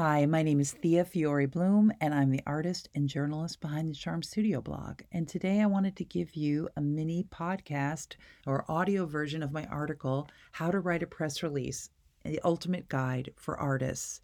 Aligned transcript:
Hi, 0.00 0.26
my 0.26 0.44
name 0.44 0.60
is 0.60 0.70
Thea 0.70 1.04
Fiore 1.04 1.46
Bloom, 1.46 1.92
and 2.00 2.14
I'm 2.14 2.30
the 2.30 2.44
artist 2.46 2.88
and 2.94 3.08
journalist 3.08 3.60
behind 3.60 3.90
the 3.90 3.96
Charmed 3.96 4.24
Studio 4.24 4.60
blog. 4.60 5.02
And 5.10 5.26
today 5.26 5.60
I 5.60 5.66
wanted 5.66 5.96
to 5.96 6.04
give 6.04 6.36
you 6.36 6.68
a 6.76 6.80
mini 6.80 7.24
podcast 7.24 8.14
or 8.46 8.64
audio 8.70 9.06
version 9.06 9.42
of 9.42 9.50
my 9.50 9.64
article, 9.64 10.28
How 10.52 10.70
to 10.70 10.78
Write 10.78 11.02
a 11.02 11.06
Press 11.08 11.42
Release 11.42 11.90
The 12.24 12.38
Ultimate 12.44 12.88
Guide 12.88 13.32
for 13.34 13.58
Artists. 13.58 14.20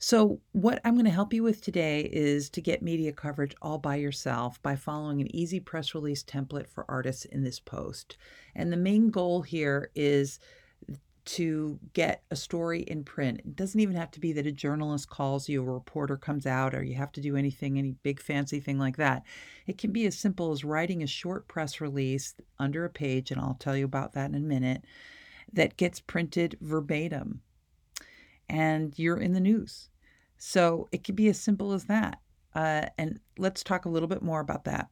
So, 0.00 0.40
what 0.50 0.80
I'm 0.84 0.94
going 0.94 1.04
to 1.04 1.12
help 1.12 1.32
you 1.32 1.44
with 1.44 1.62
today 1.62 2.00
is 2.12 2.50
to 2.50 2.60
get 2.60 2.82
media 2.82 3.12
coverage 3.12 3.54
all 3.62 3.78
by 3.78 3.94
yourself 3.94 4.60
by 4.62 4.74
following 4.74 5.20
an 5.20 5.32
easy 5.32 5.60
press 5.60 5.94
release 5.94 6.24
template 6.24 6.66
for 6.66 6.84
artists 6.88 7.24
in 7.24 7.44
this 7.44 7.60
post. 7.60 8.16
And 8.56 8.72
the 8.72 8.76
main 8.76 9.10
goal 9.10 9.42
here 9.42 9.92
is 9.94 10.40
to 11.28 11.78
get 11.92 12.22
a 12.30 12.36
story 12.36 12.80
in 12.80 13.04
print. 13.04 13.40
It 13.40 13.54
doesn't 13.54 13.80
even 13.80 13.96
have 13.96 14.10
to 14.12 14.20
be 14.20 14.32
that 14.32 14.46
a 14.46 14.52
journalist 14.52 15.10
calls 15.10 15.46
you, 15.46 15.60
a 15.60 15.64
reporter 15.64 16.16
comes 16.16 16.46
out, 16.46 16.74
or 16.74 16.82
you 16.82 16.94
have 16.94 17.12
to 17.12 17.20
do 17.20 17.36
anything, 17.36 17.76
any 17.76 17.92
big 18.02 18.18
fancy 18.18 18.60
thing 18.60 18.78
like 18.78 18.96
that. 18.96 19.24
It 19.66 19.76
can 19.76 19.92
be 19.92 20.06
as 20.06 20.16
simple 20.16 20.52
as 20.52 20.64
writing 20.64 21.02
a 21.02 21.06
short 21.06 21.46
press 21.46 21.82
release 21.82 22.34
under 22.58 22.86
a 22.86 22.90
page, 22.90 23.30
and 23.30 23.38
I'll 23.38 23.58
tell 23.60 23.76
you 23.76 23.84
about 23.84 24.14
that 24.14 24.30
in 24.30 24.36
a 24.36 24.40
minute, 24.40 24.84
that 25.52 25.76
gets 25.76 26.00
printed 26.00 26.56
verbatim. 26.62 27.42
And 28.48 28.98
you're 28.98 29.20
in 29.20 29.34
the 29.34 29.40
news. 29.40 29.90
So 30.38 30.88
it 30.92 31.04
could 31.04 31.16
be 31.16 31.28
as 31.28 31.38
simple 31.38 31.72
as 31.72 31.84
that. 31.84 32.20
Uh, 32.54 32.86
and 32.96 33.20
let's 33.36 33.62
talk 33.62 33.84
a 33.84 33.90
little 33.90 34.08
bit 34.08 34.22
more 34.22 34.40
about 34.40 34.64
that. 34.64 34.88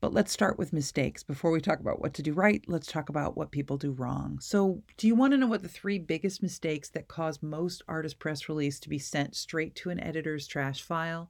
But 0.00 0.14
let's 0.14 0.30
start 0.30 0.58
with 0.58 0.72
mistakes. 0.72 1.24
Before 1.24 1.50
we 1.50 1.60
talk 1.60 1.80
about 1.80 2.00
what 2.00 2.14
to 2.14 2.22
do 2.22 2.32
right, 2.32 2.62
let's 2.68 2.86
talk 2.86 3.08
about 3.08 3.36
what 3.36 3.50
people 3.50 3.76
do 3.76 3.90
wrong. 3.90 4.38
So, 4.40 4.82
do 4.96 5.08
you 5.08 5.16
want 5.16 5.32
to 5.32 5.36
know 5.36 5.48
what 5.48 5.62
the 5.62 5.68
three 5.68 5.98
biggest 5.98 6.40
mistakes 6.40 6.88
that 6.90 7.08
cause 7.08 7.42
most 7.42 7.82
artist 7.88 8.20
press 8.20 8.48
release 8.48 8.78
to 8.80 8.88
be 8.88 9.00
sent 9.00 9.34
straight 9.34 9.74
to 9.76 9.90
an 9.90 9.98
editor's 9.98 10.46
trash 10.46 10.82
file? 10.82 11.28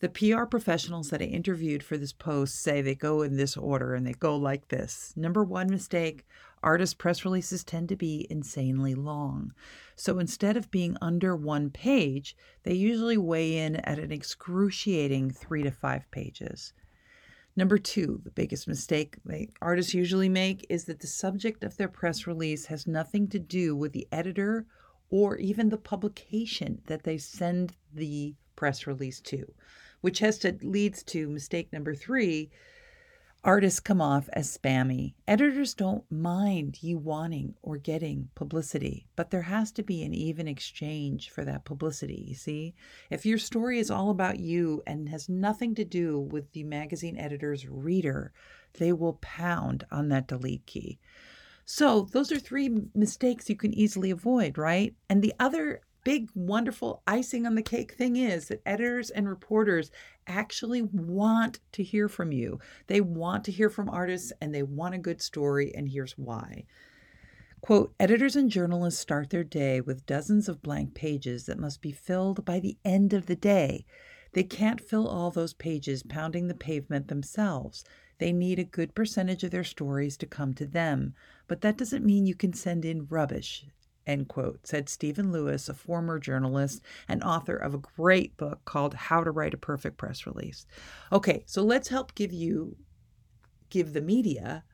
The 0.00 0.08
PR 0.08 0.44
professionals 0.44 1.10
that 1.10 1.20
I 1.20 1.26
interviewed 1.26 1.82
for 1.84 1.96
this 1.96 2.12
post 2.12 2.56
say 2.56 2.80
they 2.80 2.94
go 2.94 3.22
in 3.22 3.36
this 3.36 3.56
order 3.56 3.94
and 3.94 4.06
they 4.06 4.14
go 4.14 4.34
like 4.34 4.68
this. 4.68 5.12
Number 5.14 5.44
one 5.44 5.70
mistake 5.70 6.26
artist 6.62 6.98
press 6.98 7.24
releases 7.24 7.62
tend 7.62 7.88
to 7.90 7.96
be 7.96 8.26
insanely 8.28 8.94
long. 8.94 9.52
So 9.96 10.18
instead 10.18 10.56
of 10.56 10.70
being 10.70 10.96
under 11.00 11.36
one 11.36 11.70
page, 11.70 12.36
they 12.64 12.74
usually 12.74 13.18
weigh 13.18 13.58
in 13.58 13.76
at 13.76 13.98
an 13.98 14.10
excruciating 14.10 15.30
three 15.30 15.62
to 15.62 15.70
five 15.70 16.10
pages. 16.10 16.72
Number 17.56 17.78
two, 17.78 18.20
the 18.24 18.30
biggest 18.30 18.68
mistake 18.68 19.16
artists 19.60 19.92
usually 19.92 20.28
make 20.28 20.64
is 20.68 20.84
that 20.84 21.00
the 21.00 21.06
subject 21.06 21.64
of 21.64 21.76
their 21.76 21.88
press 21.88 22.26
release 22.26 22.66
has 22.66 22.86
nothing 22.86 23.28
to 23.28 23.38
do 23.38 23.74
with 23.74 23.92
the 23.92 24.06
editor 24.12 24.66
or 25.10 25.36
even 25.36 25.68
the 25.68 25.76
publication 25.76 26.80
that 26.86 27.02
they 27.02 27.18
send 27.18 27.74
the 27.92 28.34
press 28.54 28.86
release 28.86 29.20
to, 29.20 29.52
which 30.00 30.20
has 30.20 30.38
to 30.38 30.56
leads 30.62 31.02
to 31.02 31.28
mistake 31.28 31.72
number 31.72 31.94
three, 31.94 32.50
Artists 33.42 33.80
come 33.80 34.02
off 34.02 34.28
as 34.34 34.54
spammy. 34.54 35.14
Editors 35.26 35.72
don't 35.72 36.04
mind 36.10 36.82
you 36.82 36.98
wanting 36.98 37.54
or 37.62 37.78
getting 37.78 38.28
publicity, 38.34 39.06
but 39.16 39.30
there 39.30 39.42
has 39.42 39.72
to 39.72 39.82
be 39.82 40.02
an 40.02 40.12
even 40.12 40.46
exchange 40.46 41.30
for 41.30 41.42
that 41.46 41.64
publicity. 41.64 42.22
You 42.28 42.34
see, 42.34 42.74
if 43.08 43.24
your 43.24 43.38
story 43.38 43.78
is 43.78 43.90
all 43.90 44.10
about 44.10 44.38
you 44.38 44.82
and 44.86 45.08
has 45.08 45.30
nothing 45.30 45.74
to 45.76 45.86
do 45.86 46.20
with 46.20 46.52
the 46.52 46.64
magazine 46.64 47.16
editor's 47.16 47.66
reader, 47.66 48.34
they 48.74 48.92
will 48.92 49.14
pound 49.22 49.86
on 49.90 50.08
that 50.08 50.28
delete 50.28 50.66
key. 50.66 50.98
So, 51.64 52.08
those 52.12 52.30
are 52.32 52.38
three 52.38 52.68
mistakes 52.94 53.48
you 53.48 53.56
can 53.56 53.72
easily 53.72 54.10
avoid, 54.10 54.58
right? 54.58 54.94
And 55.08 55.22
the 55.22 55.34
other 55.40 55.80
big, 56.04 56.28
wonderful 56.34 57.02
icing 57.06 57.46
on 57.46 57.54
the 57.54 57.62
cake 57.62 57.92
thing 57.92 58.16
is 58.16 58.48
that 58.48 58.62
editors 58.64 59.10
and 59.10 59.28
reporters 59.28 59.90
actually 60.26 60.82
want 60.82 61.60
to 61.72 61.82
hear 61.82 62.08
from 62.08 62.32
you. 62.32 62.58
They 62.86 63.00
want 63.00 63.44
to 63.44 63.52
hear 63.52 63.70
from 63.70 63.88
artists 63.88 64.32
and 64.40 64.54
they 64.54 64.62
want 64.62 64.94
a 64.94 64.98
good 64.98 65.20
story, 65.20 65.74
and 65.74 65.88
here's 65.88 66.18
why. 66.18 66.64
Quote 67.60 67.94
Editors 68.00 68.36
and 68.36 68.50
journalists 68.50 69.00
start 69.00 69.30
their 69.30 69.44
day 69.44 69.80
with 69.80 70.06
dozens 70.06 70.48
of 70.48 70.62
blank 70.62 70.94
pages 70.94 71.44
that 71.46 71.58
must 71.58 71.82
be 71.82 71.92
filled 71.92 72.44
by 72.44 72.58
the 72.58 72.78
end 72.84 73.12
of 73.12 73.26
the 73.26 73.36
day. 73.36 73.84
They 74.32 74.44
can't 74.44 74.80
fill 74.80 75.06
all 75.06 75.30
those 75.30 75.54
pages 75.54 76.02
pounding 76.02 76.48
the 76.48 76.54
pavement 76.54 77.08
themselves. 77.08 77.84
They 78.18 78.32
need 78.32 78.58
a 78.58 78.64
good 78.64 78.94
percentage 78.94 79.44
of 79.44 79.50
their 79.50 79.64
stories 79.64 80.16
to 80.18 80.26
come 80.26 80.54
to 80.54 80.66
them, 80.66 81.14
but 81.48 81.60
that 81.62 81.76
doesn't 81.76 82.04
mean 82.04 82.26
you 82.26 82.34
can 82.34 82.52
send 82.52 82.84
in 82.84 83.06
rubbish 83.06 83.66
end 84.06 84.28
quote, 84.28 84.66
said 84.66 84.88
Stephen 84.88 85.32
Lewis, 85.32 85.68
a 85.68 85.74
former 85.74 86.18
journalist 86.18 86.82
and 87.08 87.22
author 87.22 87.56
of 87.56 87.74
a 87.74 87.78
great 87.78 88.36
book 88.36 88.64
called 88.64 88.94
How 88.94 89.22
to 89.22 89.30
Write 89.30 89.54
a 89.54 89.58
Perfect 89.58 89.96
Press 89.96 90.26
Release. 90.26 90.66
Okay, 91.12 91.42
so 91.46 91.62
let's 91.62 91.88
help 91.88 92.14
give 92.14 92.32
you, 92.32 92.76
give 93.68 93.92
the 93.92 94.00
media 94.00 94.64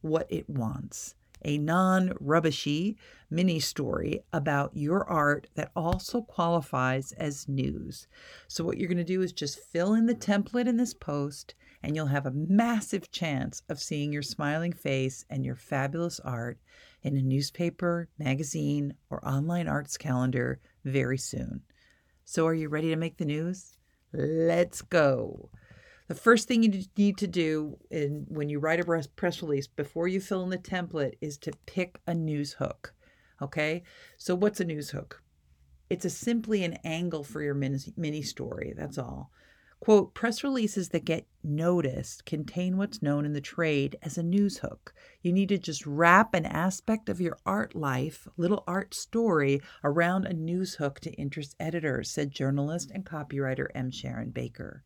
what 0.00 0.26
it 0.30 0.48
wants 0.48 1.14
a 1.44 1.58
non 1.58 2.12
rubbishy 2.20 2.96
mini 3.30 3.60
story 3.60 4.20
about 4.32 4.70
your 4.74 5.08
art 5.08 5.48
that 5.54 5.70
also 5.76 6.22
qualifies 6.22 7.12
as 7.12 7.48
news. 7.48 8.06
So, 8.48 8.64
what 8.64 8.78
you're 8.78 8.88
going 8.88 8.98
to 8.98 9.04
do 9.04 9.22
is 9.22 9.32
just 9.32 9.60
fill 9.60 9.94
in 9.94 10.06
the 10.06 10.14
template 10.14 10.66
in 10.66 10.76
this 10.76 10.94
post, 10.94 11.54
and 11.82 11.94
you'll 11.94 12.06
have 12.06 12.26
a 12.26 12.32
massive 12.32 13.10
chance 13.10 13.62
of 13.68 13.80
seeing 13.80 14.12
your 14.12 14.22
smiling 14.22 14.72
face 14.72 15.24
and 15.30 15.44
your 15.44 15.56
fabulous 15.56 16.20
art 16.20 16.58
in 17.06 17.16
a 17.16 17.22
newspaper, 17.22 18.08
magazine, 18.18 18.92
or 19.10 19.26
online 19.26 19.68
arts 19.68 19.96
calendar 19.96 20.58
very 20.84 21.16
soon. 21.16 21.62
So, 22.24 22.46
are 22.46 22.54
you 22.54 22.68
ready 22.68 22.88
to 22.88 22.96
make 22.96 23.16
the 23.16 23.24
news? 23.24 23.76
Let's 24.12 24.82
go. 24.82 25.50
The 26.08 26.16
first 26.16 26.48
thing 26.48 26.64
you 26.64 26.82
need 26.96 27.16
to 27.18 27.28
do 27.28 27.78
in, 27.90 28.26
when 28.28 28.48
you 28.48 28.58
write 28.58 28.80
a 28.80 29.08
press 29.14 29.40
release 29.40 29.68
before 29.68 30.08
you 30.08 30.20
fill 30.20 30.42
in 30.42 30.50
the 30.50 30.58
template 30.58 31.14
is 31.20 31.38
to 31.38 31.52
pick 31.66 32.00
a 32.08 32.14
news 32.14 32.54
hook. 32.54 32.92
Okay? 33.40 33.84
So, 34.16 34.34
what's 34.34 34.60
a 34.60 34.64
news 34.64 34.90
hook? 34.90 35.22
It's 35.88 36.04
a 36.04 36.10
simply 36.10 36.64
an 36.64 36.78
angle 36.82 37.22
for 37.22 37.40
your 37.40 37.54
mini, 37.54 37.78
mini 37.96 38.22
story. 38.22 38.74
That's 38.76 38.98
all. 38.98 39.30
Quote, 39.86 40.14
press 40.14 40.42
releases 40.42 40.88
that 40.88 41.04
get 41.04 41.28
noticed 41.44 42.26
contain 42.26 42.76
what's 42.76 43.02
known 43.02 43.24
in 43.24 43.34
the 43.34 43.40
trade 43.40 43.96
as 44.02 44.18
a 44.18 44.22
news 44.24 44.58
hook. 44.58 44.92
You 45.22 45.32
need 45.32 45.48
to 45.50 45.58
just 45.58 45.86
wrap 45.86 46.34
an 46.34 46.44
aspect 46.44 47.08
of 47.08 47.20
your 47.20 47.38
art 47.46 47.76
life, 47.76 48.26
little 48.36 48.64
art 48.66 48.94
story, 48.94 49.60
around 49.84 50.24
a 50.24 50.32
news 50.32 50.74
hook 50.74 50.98
to 51.02 51.12
interest 51.12 51.54
editors, 51.60 52.10
said 52.10 52.32
journalist 52.32 52.90
and 52.90 53.06
copywriter 53.06 53.68
M. 53.76 53.92
Sharon 53.92 54.30
Baker. 54.30 54.82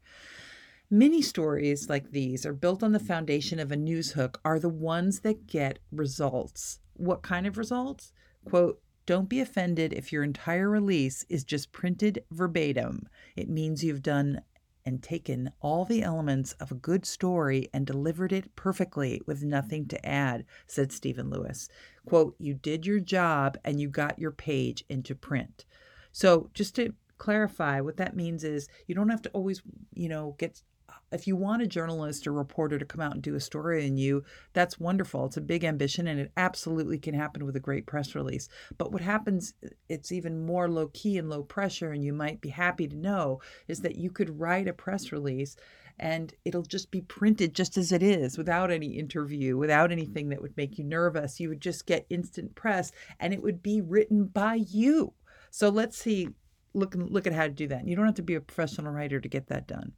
Mini 0.91 1.22
stories 1.22 1.88
like 1.88 2.11
these 2.11 2.44
are 2.44 2.53
built 2.53 2.82
on 2.82 2.93
the 2.93 2.99
foundation 2.99 3.59
of 3.59 3.72
a 3.72 3.77
news 3.77 4.12
hook, 4.12 4.38
are 4.44 4.59
the 4.59 4.69
ones 4.69 5.21
that 5.21 5.47
get 5.47 5.78
results. 5.91 6.81
What 6.93 7.22
kind 7.22 7.47
of 7.47 7.56
results? 7.56 8.12
Quote, 8.44 8.82
don't 9.06 9.31
be 9.31 9.41
offended 9.41 9.94
if 9.94 10.12
your 10.12 10.22
entire 10.22 10.69
release 10.69 11.25
is 11.31 11.43
just 11.43 11.72
printed 11.72 12.22
verbatim. 12.31 13.09
It 13.34 13.49
means 13.49 13.82
you've 13.82 14.03
done 14.03 14.43
and 14.84 15.02
taken 15.02 15.52
all 15.60 15.84
the 15.84 16.02
elements 16.02 16.52
of 16.54 16.70
a 16.70 16.76
good 16.76 17.04
story 17.04 17.68
and 17.72 17.86
delivered 17.86 18.32
it 18.32 18.54
perfectly 18.56 19.20
with 19.26 19.42
nothing 19.42 19.86
to 19.88 20.06
add, 20.06 20.44
said 20.66 20.92
Stephen 20.92 21.30
Lewis. 21.30 21.68
Quote, 22.06 22.34
You 22.38 22.54
did 22.54 22.86
your 22.86 23.00
job 23.00 23.58
and 23.64 23.80
you 23.80 23.88
got 23.88 24.19
your 24.19 24.30
page 24.30 24.84
into 24.88 25.14
print. 25.14 25.64
So, 26.12 26.50
just 26.54 26.74
to 26.76 26.94
clarify, 27.19 27.80
what 27.80 27.98
that 27.98 28.16
means 28.16 28.42
is 28.44 28.69
you 28.86 28.94
don't 28.94 29.10
have 29.10 29.22
to 29.22 29.30
always, 29.30 29.62
you 29.94 30.08
know, 30.08 30.34
get 30.38 30.62
if 31.12 31.26
you 31.26 31.37
want 31.37 31.62
a 31.62 31.66
journalist 31.66 32.26
or 32.26 32.32
reporter 32.32 32.78
to 32.78 32.84
come 32.84 33.00
out 33.00 33.15
and 33.15 33.22
do 33.22 33.34
a 33.34 33.41
story 33.41 33.84
on 33.87 33.97
you, 33.97 34.25
that's 34.53 34.78
wonderful. 34.78 35.26
It's 35.26 35.37
a 35.37 35.43
big 35.43 35.65
ambition 35.65 36.06
and 36.06 36.21
it 36.21 36.32
absolutely 36.37 36.98
can 36.98 37.15
happen 37.15 37.44
with 37.44 37.56
a 37.56 37.60
great 37.60 37.87
press 37.87 38.15
release. 38.15 38.48
But 38.78 38.93
what 38.93 39.03
happens, 39.03 39.54
it's 39.88 40.12
even 40.12 40.47
more 40.47 40.69
low 40.69 40.88
key 40.88 41.19
and 41.19 41.28
low 41.28 41.43
pressure, 41.43 41.93
and 41.93 42.04
you 42.04 42.12
might 42.12 42.40
be 42.40 42.50
happy 42.50 42.87
to 42.88 42.96
know, 42.96 43.40
is 43.69 43.81
that 43.81 43.96
you 43.96 44.11
could 44.11 44.40
write 44.40 44.69
a 44.69 44.73
press 44.73 45.12
release 45.12 45.56
and 45.99 46.32
it'll 46.44 46.62
just 46.62 46.90
be 46.90 47.02
printed 47.02 47.55
just 47.55 47.76
as 47.76 47.93
it 47.93 48.02
is 48.02 48.38
without 48.38 48.70
any 48.70 48.99
interview, 48.99 49.58
without 49.58 49.93
anything 49.93 50.31
that 50.31 50.40
would 50.40 50.56
make 50.56 50.79
you 50.79 50.84
nervous. 50.84 51.38
You 51.38 51.50
would 51.50 51.61
just 51.61 51.84
get 51.84 52.06
instant 52.08 52.55
press 52.55 52.90
and 53.19 53.34
it 53.34 53.43
would 53.43 53.62
be 53.62 53.82
written 53.82 54.25
by 54.25 54.55
you. 54.55 55.12
So 55.50 55.69
let's 55.69 55.99
see 55.99 56.31
look 56.73 56.94
look 56.96 57.26
at 57.26 57.32
how 57.32 57.44
to 57.44 57.50
do 57.50 57.69
that. 57.69 57.87
You 57.87 57.96
don't 57.96 58.06
have 58.06 58.14
to 58.17 58.23
be 58.23 58.34
a 58.34 58.40
professional 58.40 58.93
writer 58.93 59.20
to 59.20 59.29
get 59.29 59.49
that 59.49 59.67
done. 59.67 59.93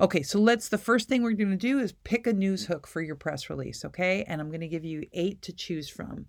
Okay, 0.00 0.22
so 0.22 0.40
let's 0.40 0.70
the 0.70 0.78
first 0.78 1.10
thing 1.10 1.22
we're 1.22 1.32
going 1.32 1.50
to 1.50 1.56
do 1.56 1.78
is 1.78 1.92
pick 1.92 2.26
a 2.26 2.32
news 2.32 2.64
hook 2.64 2.86
for 2.86 3.02
your 3.02 3.16
press 3.16 3.50
release, 3.50 3.84
okay? 3.84 4.24
And 4.26 4.40
I'm 4.40 4.48
going 4.48 4.62
to 4.62 4.68
give 4.68 4.84
you 4.84 5.04
8 5.12 5.42
to 5.42 5.52
choose 5.52 5.90
from. 5.90 6.24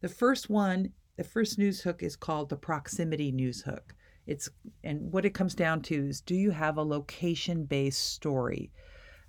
The 0.00 0.08
first 0.08 0.48
one, 0.48 0.92
the 1.16 1.24
first 1.24 1.58
news 1.58 1.80
hook 1.80 2.04
is 2.04 2.14
called 2.14 2.48
the 2.48 2.56
proximity 2.56 3.32
news 3.32 3.62
hook. 3.62 3.96
It's 4.28 4.48
and 4.84 5.10
what 5.10 5.24
it 5.24 5.34
comes 5.34 5.56
down 5.56 5.82
to 5.82 5.94
is 5.96 6.20
do 6.20 6.36
you 6.36 6.52
have 6.52 6.76
a 6.76 6.82
location-based 6.82 8.12
story 8.12 8.70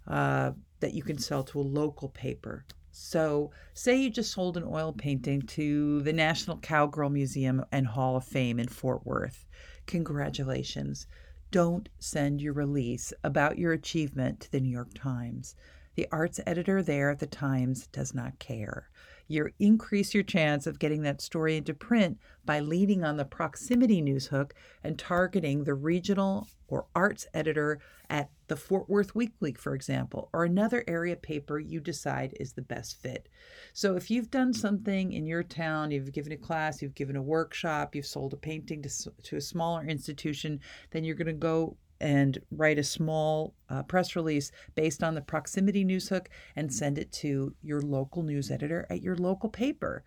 uh, 0.08 0.52
that 0.82 0.94
you 0.94 1.02
can 1.02 1.18
sell 1.18 1.44
to 1.46 1.60
a 1.60 1.62
local 1.62 2.10
paper? 2.10 2.66
So, 2.92 3.50
say 3.74 3.96
you 3.96 4.12
just 4.12 4.34
sold 4.34 4.56
an 4.58 4.66
oil 4.68 4.94
painting 4.94 5.42
to 5.44 6.02
the 6.04 6.14
National 6.14 6.58
Cowgirl 6.58 7.10
Museum 7.10 7.66
and 7.72 7.88
Hall 7.88 8.18
of 8.18 8.26
Fame 8.26 8.60
in 8.60 8.68
Fort 8.68 9.04
Worth. 9.04 9.48
Congratulations. 9.88 11.08
Don't 11.52 11.90
send 11.98 12.42
your 12.42 12.54
release 12.54 13.12
about 13.24 13.58
your 13.58 13.74
achievement 13.74 14.40
to 14.42 14.52
the 14.52 14.60
New 14.60 14.70
York 14.70 14.94
Times. 14.94 15.56
The 15.96 16.08
arts 16.12 16.40
editor 16.46 16.84
there 16.84 17.10
at 17.10 17.18
the 17.18 17.26
Times 17.26 17.88
does 17.88 18.14
not 18.14 18.38
care. 18.38 18.90
You 19.30 19.52
increase 19.60 20.16
your 20.16 20.24
chance 20.24 20.66
of 20.66 20.80
getting 20.80 21.04
that 21.04 21.22
story 21.22 21.56
into 21.56 21.76
print 21.76 22.18
by 22.46 22.60
leading 22.60 23.04
on 23.04 23.16
the 23.16 23.26
proximity 23.26 24.02
news 24.02 24.26
hook 24.26 24.56
and 24.84 24.98
targeting 24.98 25.64
the 25.64 25.76
regional 25.76 26.48
or 26.68 26.88
arts 26.96 27.28
editor 27.32 27.80
at 28.10 28.32
the 28.48 28.56
Fort 28.56 28.90
Worth 28.90 29.14
Weekly, 29.14 29.54
for 29.54 29.76
example, 29.76 30.30
or 30.34 30.46
another 30.46 30.84
area 30.88 31.16
paper 31.16 31.60
you 31.60 31.80
decide 31.80 32.36
is 32.40 32.54
the 32.54 32.64
best 32.64 33.00
fit. 33.00 33.30
So 33.74 33.96
if 33.96 34.10
you've 34.10 34.32
done 34.32 34.52
something 34.52 35.14
in 35.14 35.28
your 35.28 35.44
town, 35.44 35.92
you've 35.92 36.12
given 36.12 36.32
a 36.32 36.38
class, 36.38 36.82
you've 36.82 36.96
given 36.96 37.16
a 37.16 37.22
workshop, 37.22 37.94
you've 37.94 38.08
sold 38.08 38.34
a 38.34 38.38
painting 38.38 38.82
to, 38.82 38.90
to 39.24 39.36
a 39.36 39.42
smaller 39.42 39.86
institution, 39.86 40.60
then 40.90 41.04
you're 41.04 41.16
going 41.16 41.28
to 41.28 41.34
go 41.34 41.78
and 42.02 42.40
write 42.52 42.80
a 42.80 42.84
small 42.84 43.54
uh, 43.70 43.84
press 43.84 44.16
release 44.16 44.52
based 44.76 45.04
on 45.04 45.16
the 45.16 45.22
proximity 45.22 45.84
news 45.84 46.10
hook 46.10 46.30
and 46.56 46.74
send 46.74 46.98
it 46.98 47.12
to 47.12 47.54
your 47.62 47.82
local 47.82 48.24
news 48.24 48.52
editor 48.52 48.86
at 48.90 49.02
your 49.02 49.16
local 49.16 49.50
paper. 49.50 50.04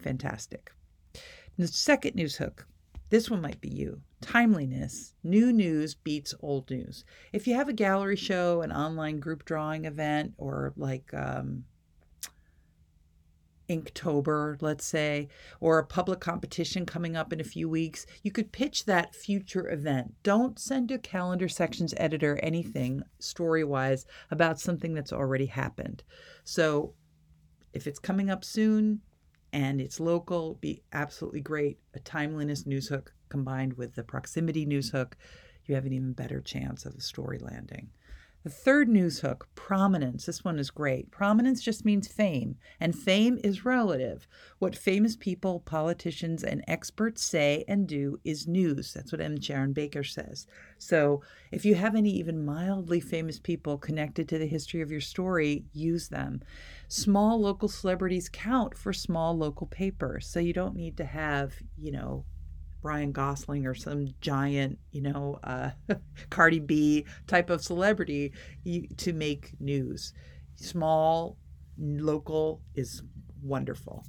Fantastic. 0.00 0.72
The 1.56 1.68
second 1.68 2.14
news 2.14 2.36
hook 2.36 2.66
this 3.14 3.30
one 3.30 3.42
might 3.42 3.60
be 3.60 3.68
you. 3.68 4.00
Timeliness. 4.22 5.12
New 5.22 5.52
news 5.52 5.94
beats 5.94 6.34
old 6.40 6.68
news. 6.68 7.04
If 7.32 7.46
you 7.46 7.54
have 7.54 7.68
a 7.68 7.72
gallery 7.72 8.16
show, 8.16 8.62
an 8.62 8.72
online 8.72 9.20
group 9.20 9.44
drawing 9.44 9.84
event, 9.84 10.34
or 10.36 10.72
like 10.76 11.14
um, 11.14 11.64
Inktober, 13.68 14.60
let's 14.60 14.84
say, 14.84 15.28
or 15.60 15.78
a 15.78 15.86
public 15.86 16.20
competition 16.20 16.84
coming 16.86 17.16
up 17.16 17.32
in 17.32 17.40
a 17.40 17.44
few 17.44 17.68
weeks, 17.68 18.06
you 18.22 18.30
could 18.30 18.52
pitch 18.52 18.84
that 18.84 19.14
future 19.14 19.70
event. 19.70 20.14
Don't 20.22 20.58
send 20.58 20.90
a 20.90 20.98
calendar 20.98 21.48
sections 21.48 21.94
editor 21.96 22.38
anything 22.42 23.02
story 23.18 23.64
wise 23.64 24.06
about 24.30 24.60
something 24.60 24.94
that's 24.94 25.12
already 25.12 25.46
happened. 25.46 26.02
So 26.44 26.94
if 27.72 27.86
it's 27.86 27.98
coming 27.98 28.30
up 28.30 28.44
soon 28.44 29.00
and 29.52 29.80
it's 29.80 30.00
local, 30.00 30.54
be 30.60 30.82
absolutely 30.92 31.40
great. 31.40 31.78
A 31.94 32.00
timeliness 32.00 32.66
news 32.66 32.88
hook 32.88 33.12
combined 33.28 33.74
with 33.74 33.94
the 33.94 34.02
proximity 34.02 34.66
news 34.66 34.90
hook, 34.90 35.16
you 35.66 35.74
have 35.74 35.86
an 35.86 35.92
even 35.92 36.12
better 36.12 36.40
chance 36.40 36.84
of 36.84 36.94
a 36.94 37.00
story 37.00 37.38
landing. 37.38 37.90
The 38.44 38.50
third 38.50 38.90
news 38.90 39.20
hook, 39.20 39.48
prominence. 39.54 40.26
This 40.26 40.44
one 40.44 40.58
is 40.58 40.70
great. 40.70 41.10
Prominence 41.10 41.62
just 41.62 41.86
means 41.86 42.06
fame, 42.06 42.56
and 42.78 42.94
fame 42.94 43.38
is 43.42 43.64
relative. 43.64 44.28
What 44.58 44.76
famous 44.76 45.16
people, 45.16 45.60
politicians, 45.60 46.44
and 46.44 46.62
experts 46.68 47.22
say 47.22 47.64
and 47.66 47.88
do 47.88 48.20
is 48.22 48.46
news. 48.46 48.92
That's 48.92 49.12
what 49.12 49.22
M. 49.22 49.40
Sharon 49.40 49.72
Baker 49.72 50.04
says. 50.04 50.46
So 50.76 51.22
if 51.52 51.64
you 51.64 51.74
have 51.76 51.94
any 51.94 52.10
even 52.10 52.44
mildly 52.44 53.00
famous 53.00 53.38
people 53.38 53.78
connected 53.78 54.28
to 54.28 54.38
the 54.38 54.46
history 54.46 54.82
of 54.82 54.90
your 54.90 55.00
story, 55.00 55.64
use 55.72 56.08
them. 56.08 56.42
Small 56.86 57.40
local 57.40 57.68
celebrities 57.68 58.28
count 58.28 58.76
for 58.76 58.92
small 58.92 59.34
local 59.34 59.66
papers. 59.66 60.26
So 60.26 60.38
you 60.38 60.52
don't 60.52 60.76
need 60.76 60.98
to 60.98 61.06
have, 61.06 61.54
you 61.78 61.92
know, 61.92 62.26
Ryan 62.84 63.12
Gosling 63.12 63.66
or 63.66 63.74
some 63.74 64.08
giant, 64.20 64.78
you 64.92 65.00
know, 65.00 65.38
uh, 65.42 65.70
Cardi 66.30 66.60
B 66.60 67.06
type 67.26 67.50
of 67.50 67.62
celebrity 67.62 68.32
to 68.98 69.12
make 69.12 69.52
news. 69.58 70.12
Small, 70.56 71.38
local 71.78 72.60
is 72.74 73.02
wonderful. 73.42 74.04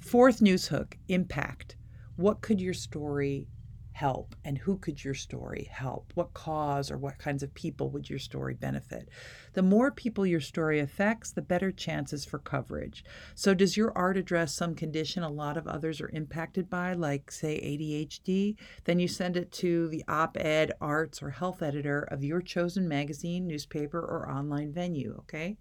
Fourth 0.00 0.42
news 0.42 0.66
hook 0.66 0.98
impact. 1.08 1.76
What 2.16 2.40
could 2.40 2.60
your 2.60 2.74
story 2.74 3.48
help 3.96 4.36
and 4.44 4.58
who 4.58 4.76
could 4.76 5.02
your 5.02 5.14
story 5.14 5.68
help? 5.72 6.12
What 6.14 6.34
cause 6.34 6.90
or 6.90 6.98
what 6.98 7.18
kinds 7.18 7.42
of 7.42 7.54
people 7.54 7.88
would 7.90 8.10
your 8.10 8.18
story 8.18 8.52
benefit? 8.52 9.08
The 9.54 9.62
more 9.62 9.90
people 9.90 10.26
your 10.26 10.40
story 10.40 10.80
affects, 10.80 11.32
the 11.32 11.40
better 11.40 11.72
chances 11.72 12.26
for 12.26 12.38
coverage. 12.38 13.02
So, 13.34 13.54
does 13.54 13.76
your 13.76 13.96
art 13.96 14.18
address 14.18 14.54
some 14.54 14.74
condition 14.74 15.22
a 15.22 15.30
lot 15.30 15.56
of 15.56 15.66
others 15.66 16.02
are 16.02 16.10
impacted 16.12 16.68
by, 16.68 16.92
like, 16.92 17.30
say, 17.30 17.58
ADHD? 17.58 18.56
Then 18.84 18.98
you 18.98 19.08
send 19.08 19.34
it 19.36 19.50
to 19.52 19.88
the 19.88 20.04
op 20.06 20.36
ed, 20.38 20.72
arts, 20.78 21.22
or 21.22 21.30
health 21.30 21.62
editor 21.62 22.02
of 22.02 22.22
your 22.22 22.42
chosen 22.42 22.86
magazine, 22.86 23.46
newspaper, 23.46 24.00
or 24.00 24.30
online 24.30 24.72
venue, 24.74 25.14
okay? 25.20 25.56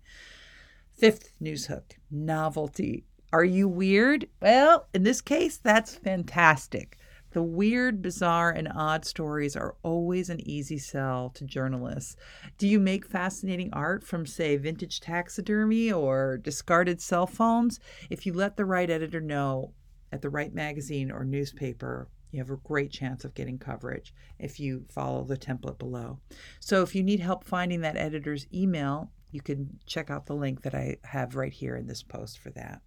Fifth 0.92 1.32
news 1.40 1.68
hook 1.68 1.96
novelty. 2.12 3.06
Are 3.32 3.46
you 3.46 3.70
weird? 3.70 4.28
Well, 4.42 4.88
in 4.94 5.04
this 5.04 5.22
case, 5.22 5.58
that's 5.58 5.96
fantastic. 5.96 6.98
The 7.36 7.44
weird, 7.44 8.02
bizarre, 8.02 8.50
and 8.50 8.72
odd 8.74 9.04
stories 9.04 9.58
are 9.58 9.76
always 9.84 10.30
an 10.30 10.40
easy 10.48 10.78
sell 10.78 11.32
to 11.32 11.44
journalists. 11.44 12.16
Do 12.58 12.66
you 12.66 12.80
make 12.80 13.06
fascinating 13.06 13.74
art 13.74 14.06
from, 14.06 14.26
say, 14.26 14.56
vintage 14.56 15.02
taxidermy 15.02 15.92
or 15.92 16.38
discarded 16.38 17.02
cell 17.02 17.28
phones? 17.28 17.82
If 18.10 18.26
you 18.26 18.32
let 18.32 18.56
the 18.56 18.64
right 18.64 18.90
editor 18.90 19.20
know 19.20 19.74
at 20.14 20.22
the 20.22 20.30
right 20.30 20.54
magazine 20.54 21.12
or 21.12 21.26
newspaper, 21.26 22.08
you 22.32 22.40
have 22.40 22.52
a 22.52 22.56
great 22.56 22.92
chance 22.92 23.26
of 23.26 23.34
getting 23.34 23.60
coverage 23.60 24.14
if 24.40 24.58
you 24.58 24.86
follow 24.88 25.26
the 25.26 25.36
template 25.36 25.78
below. 25.78 26.20
So, 26.62 26.84
if 26.84 26.96
you 26.96 27.04
need 27.04 27.20
help 27.20 27.44
finding 27.44 27.82
that 27.82 27.98
editor's 27.98 28.48
email, 28.54 29.12
you 29.32 29.42
can 29.42 29.78
check 29.86 30.10
out 30.10 30.26
the 30.26 30.36
link 30.36 30.62
that 30.62 30.74
I 30.74 31.00
have 31.04 31.36
right 31.36 31.52
here 31.52 31.76
in 31.76 31.88
this 31.88 32.02
post 32.02 32.40
for 32.40 32.52
that. 32.52 32.82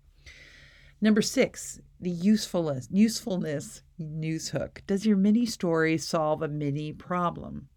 Number 1.01 1.23
six, 1.23 1.81
the 2.01 2.11
usefulness 2.11 2.89
usefulness 2.91 3.83
news 3.99 4.49
hook. 4.49 4.83
Does 4.89 5.07
your 5.07 5.17
mini 5.17 5.47
story 5.47 5.97
solve 5.97 6.43
a 6.43 6.49
mini 6.49 6.93
problem? 6.93 7.69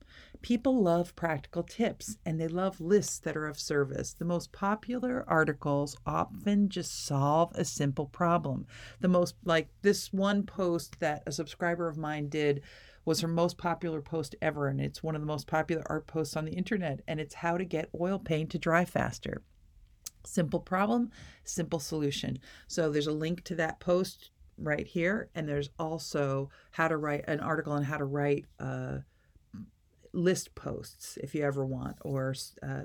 People 0.42 0.82
love 0.82 1.16
practical 1.16 1.62
tips 1.62 2.18
and 2.26 2.42
they 2.42 2.48
love 2.48 2.82
lists 2.82 3.20
that 3.20 3.38
are 3.38 3.46
of 3.46 3.60
service. 3.60 4.16
The 4.16 4.26
most 4.26 4.52
popular 4.52 5.24
articles 5.28 5.96
often 6.04 6.68
just 6.68 7.06
solve 7.06 7.52
a 7.54 7.64
simple 7.64 8.08
problem. 8.08 8.66
The 9.02 9.08
most, 9.08 9.36
like 9.46 9.70
this 9.84 10.12
one 10.12 10.42
post 10.44 11.00
that 11.00 11.22
a 11.28 11.32
subscriber 11.32 11.88
of 11.88 11.98
mine 11.98 12.28
did 12.28 12.64
was 13.06 13.22
her 13.22 13.28
most 13.28 13.60
popular 13.60 14.02
post 14.02 14.36
ever, 14.42 14.68
and 14.68 14.82
it's 14.82 15.04
one 15.04 15.14
of 15.16 15.22
the 15.22 15.28
most 15.28 15.46
popular 15.46 15.84
art 15.86 16.08
posts 16.08 16.36
on 16.36 16.46
the 16.46 16.54
internet, 16.54 17.02
and 17.08 17.20
it's 17.20 17.36
how 17.36 17.58
to 17.58 17.66
get 17.66 17.90
oil 18.00 18.18
paint 18.18 18.50
to 18.52 18.58
dry 18.58 18.84
faster. 18.84 19.44
Simple 20.24 20.60
problem, 20.60 21.12
simple 21.44 21.80
solution. 21.80 22.40
So 22.68 22.92
there's 22.92 23.08
a 23.08 23.12
link 23.12 23.44
to 23.46 23.56
that 23.56 23.80
post 23.80 24.32
right 24.58 24.86
here, 24.86 25.30
and 25.34 25.48
there's 25.48 25.70
also 25.80 26.50
how 26.72 26.88
to 26.88 26.98
write 26.98 27.26
an 27.28 27.40
article 27.40 27.74
on 27.74 27.84
how 27.84 27.98
to 27.98 28.06
write 28.06 28.46
uh, 28.60 29.00
list 30.14 30.54
posts 30.56 31.18
if 31.22 31.34
you 31.34 31.44
ever 31.44 31.66
want, 31.66 31.98
or 32.02 32.36
uh, 32.62 32.84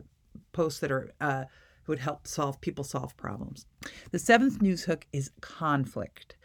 posts 0.53 0.81
that 0.81 0.91
are 0.91 1.13
uh, 1.21 1.45
would 1.87 1.99
help 2.01 2.27
solve 2.27 2.61
people 2.61 2.85
solve 2.85 3.17
problems. 3.17 3.67
The 4.11 4.19
seventh 4.19 4.61
news 4.61 4.85
hook 4.85 5.07
is 5.13 5.31
conflict. 5.41 6.37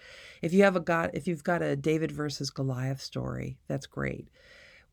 If 0.41 0.53
you 0.53 0.63
have 0.63 0.75
a 0.75 0.79
got 0.79 1.15
if 1.15 1.27
you've 1.27 1.43
got 1.43 1.61
a 1.61 1.75
David 1.75 2.11
versus 2.11 2.49
Goliath 2.49 3.01
story, 3.01 3.57
that's 3.67 3.87
great. 3.87 4.29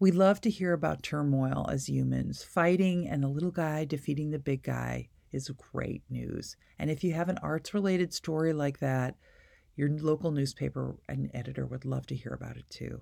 We 0.01 0.13
love 0.13 0.41
to 0.43 0.51
hear 0.51 0.73
about 0.73 1.03
turmoil 1.03 1.69
as 1.71 1.89
humans, 1.89 2.45
fighting 2.45 3.09
and 3.09 3.23
the 3.23 3.29
little 3.29 3.51
guy 3.51 3.85
defeating 3.85 4.31
the 4.31 4.39
big 4.39 4.63
guy 4.63 5.09
is 5.33 5.51
great 5.73 6.03
news. 6.11 6.57
And 6.79 6.91
if 6.91 7.05
you 7.05 7.13
have 7.15 7.29
an 7.29 7.39
arts 7.43 7.75
related 7.75 8.13
story 8.13 8.53
like 8.53 8.79
that, 8.79 9.17
your 9.77 9.89
local 9.89 10.31
newspaper 10.31 10.97
and 11.09 11.31
editor 11.33 11.67
would 11.67 11.85
love 11.85 12.07
to 12.07 12.17
hear 12.17 12.33
about 12.33 12.57
it 12.57 12.69
too. 12.69 13.01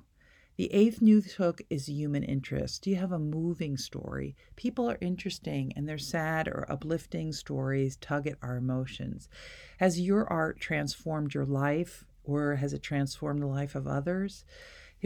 The 0.57 0.73
eighth 0.73 1.03
news 1.03 1.35
hook 1.35 1.61
is 1.69 1.87
human 1.87 2.23
interest. 2.23 2.83
Do 2.83 2.91
you 2.91 2.97
have 2.97 3.13
a 3.13 3.19
moving 3.19 3.77
story? 3.77 4.37
People 4.57 4.91
are 4.91 4.97
interesting 5.03 5.73
and 5.77 5.87
their 5.87 5.99
sad 5.99 6.49
or 6.49 6.65
uplifting 6.71 7.33
stories 7.33 7.97
tug 7.97 8.27
at 8.27 8.39
our 8.41 8.57
emotions. 8.57 9.29
Has 9.79 10.01
your 10.01 10.27
art 10.33 10.59
transformed 10.59 11.35
your 11.35 11.45
life 11.45 12.07
or 12.25 12.57
has 12.57 12.73
it 12.73 12.83
transformed 12.83 13.43
the 13.43 13.47
life 13.47 13.75
of 13.75 13.87
others? 13.87 14.47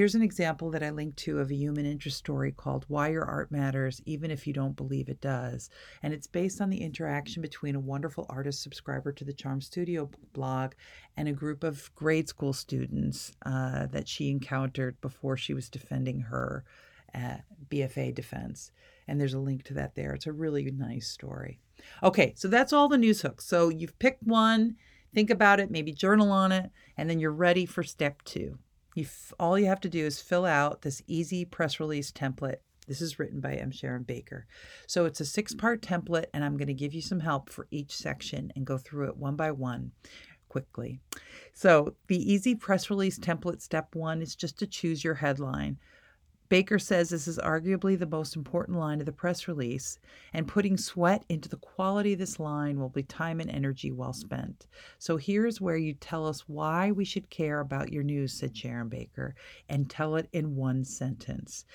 Here's 0.00 0.14
an 0.14 0.22
example 0.22 0.70
that 0.70 0.82
I 0.82 0.88
linked 0.88 1.18
to 1.18 1.40
of 1.40 1.50
a 1.50 1.54
human 1.54 1.84
interest 1.84 2.16
story 2.16 2.52
called 2.52 2.86
Why 2.88 3.08
Your 3.08 3.26
Art 3.26 3.52
Matters, 3.52 4.00
Even 4.06 4.30
If 4.30 4.46
You 4.46 4.54
Don't 4.54 4.74
Believe 4.74 5.10
It 5.10 5.20
Does. 5.20 5.68
And 6.02 6.14
it's 6.14 6.26
based 6.26 6.62
on 6.62 6.70
the 6.70 6.80
interaction 6.80 7.42
between 7.42 7.74
a 7.74 7.80
wonderful 7.80 8.24
artist 8.30 8.62
subscriber 8.62 9.12
to 9.12 9.26
the 9.26 9.34
Charmed 9.34 9.62
Studio 9.62 10.08
blog 10.32 10.72
and 11.18 11.28
a 11.28 11.34
group 11.34 11.62
of 11.62 11.94
grade 11.96 12.30
school 12.30 12.54
students 12.54 13.32
uh, 13.44 13.88
that 13.88 14.08
she 14.08 14.30
encountered 14.30 14.98
before 15.02 15.36
she 15.36 15.52
was 15.52 15.68
defending 15.68 16.20
her 16.20 16.64
uh, 17.14 17.36
BFA 17.68 18.14
defense. 18.14 18.72
And 19.06 19.20
there's 19.20 19.34
a 19.34 19.38
link 19.38 19.64
to 19.64 19.74
that 19.74 19.96
there. 19.96 20.14
It's 20.14 20.26
a 20.26 20.32
really 20.32 20.64
nice 20.70 21.08
story. 21.08 21.60
Okay, 22.02 22.32
so 22.38 22.48
that's 22.48 22.72
all 22.72 22.88
the 22.88 22.96
news 22.96 23.20
hooks. 23.20 23.44
So 23.44 23.68
you've 23.68 23.98
picked 23.98 24.22
one, 24.22 24.76
think 25.12 25.28
about 25.28 25.60
it, 25.60 25.70
maybe 25.70 25.92
journal 25.92 26.32
on 26.32 26.52
it, 26.52 26.70
and 26.96 27.10
then 27.10 27.20
you're 27.20 27.30
ready 27.30 27.66
for 27.66 27.82
step 27.82 28.22
two. 28.24 28.56
You 28.94 29.04
f- 29.04 29.32
all 29.38 29.58
you 29.58 29.66
have 29.66 29.80
to 29.80 29.88
do 29.88 30.04
is 30.04 30.20
fill 30.20 30.44
out 30.44 30.82
this 30.82 31.02
easy 31.06 31.44
press 31.44 31.80
release 31.80 32.10
template 32.10 32.56
This 32.86 33.00
is 33.00 33.18
written 33.18 33.40
by 33.40 33.54
M. 33.54 33.70
Sharon 33.70 34.02
Baker. 34.02 34.46
So 34.86 35.04
it's 35.04 35.20
a 35.20 35.24
six 35.24 35.54
part 35.54 35.80
template, 35.80 36.26
and 36.34 36.44
I'm 36.44 36.56
going 36.56 36.68
to 36.68 36.74
give 36.74 36.94
you 36.94 37.02
some 37.02 37.20
help 37.20 37.48
for 37.50 37.68
each 37.70 37.96
section 37.96 38.52
and 38.56 38.66
go 38.66 38.78
through 38.78 39.08
it 39.08 39.16
one 39.16 39.36
by 39.36 39.52
one 39.52 39.92
quickly. 40.48 41.00
So, 41.54 41.94
the 42.08 42.32
easy 42.32 42.54
press 42.54 42.90
release 42.90 43.18
template 43.18 43.62
step 43.62 43.94
one 43.94 44.20
is 44.20 44.36
just 44.36 44.58
to 44.58 44.66
choose 44.66 45.02
your 45.02 45.14
headline. 45.14 45.78
Baker 46.50 46.80
says 46.80 47.10
this 47.10 47.28
is 47.28 47.38
arguably 47.38 47.96
the 47.96 48.06
most 48.06 48.34
important 48.34 48.76
line 48.76 48.98
of 48.98 49.06
the 49.06 49.12
press 49.12 49.46
release, 49.46 50.00
and 50.32 50.48
putting 50.48 50.76
sweat 50.76 51.24
into 51.28 51.48
the 51.48 51.56
quality 51.56 52.12
of 52.12 52.18
this 52.18 52.40
line 52.40 52.80
will 52.80 52.88
be 52.88 53.04
time 53.04 53.38
and 53.38 53.48
energy 53.48 53.92
well 53.92 54.12
spent. 54.12 54.66
So 54.98 55.16
here's 55.16 55.60
where 55.60 55.76
you 55.76 55.94
tell 55.94 56.26
us 56.26 56.48
why 56.48 56.90
we 56.90 57.04
should 57.04 57.30
care 57.30 57.60
about 57.60 57.92
your 57.92 58.02
news, 58.02 58.32
said 58.32 58.56
Sharon 58.56 58.88
Baker, 58.88 59.36
and 59.68 59.88
tell 59.88 60.16
it 60.16 60.28
in 60.32 60.56
one 60.56 60.84
sentence. 60.84 61.66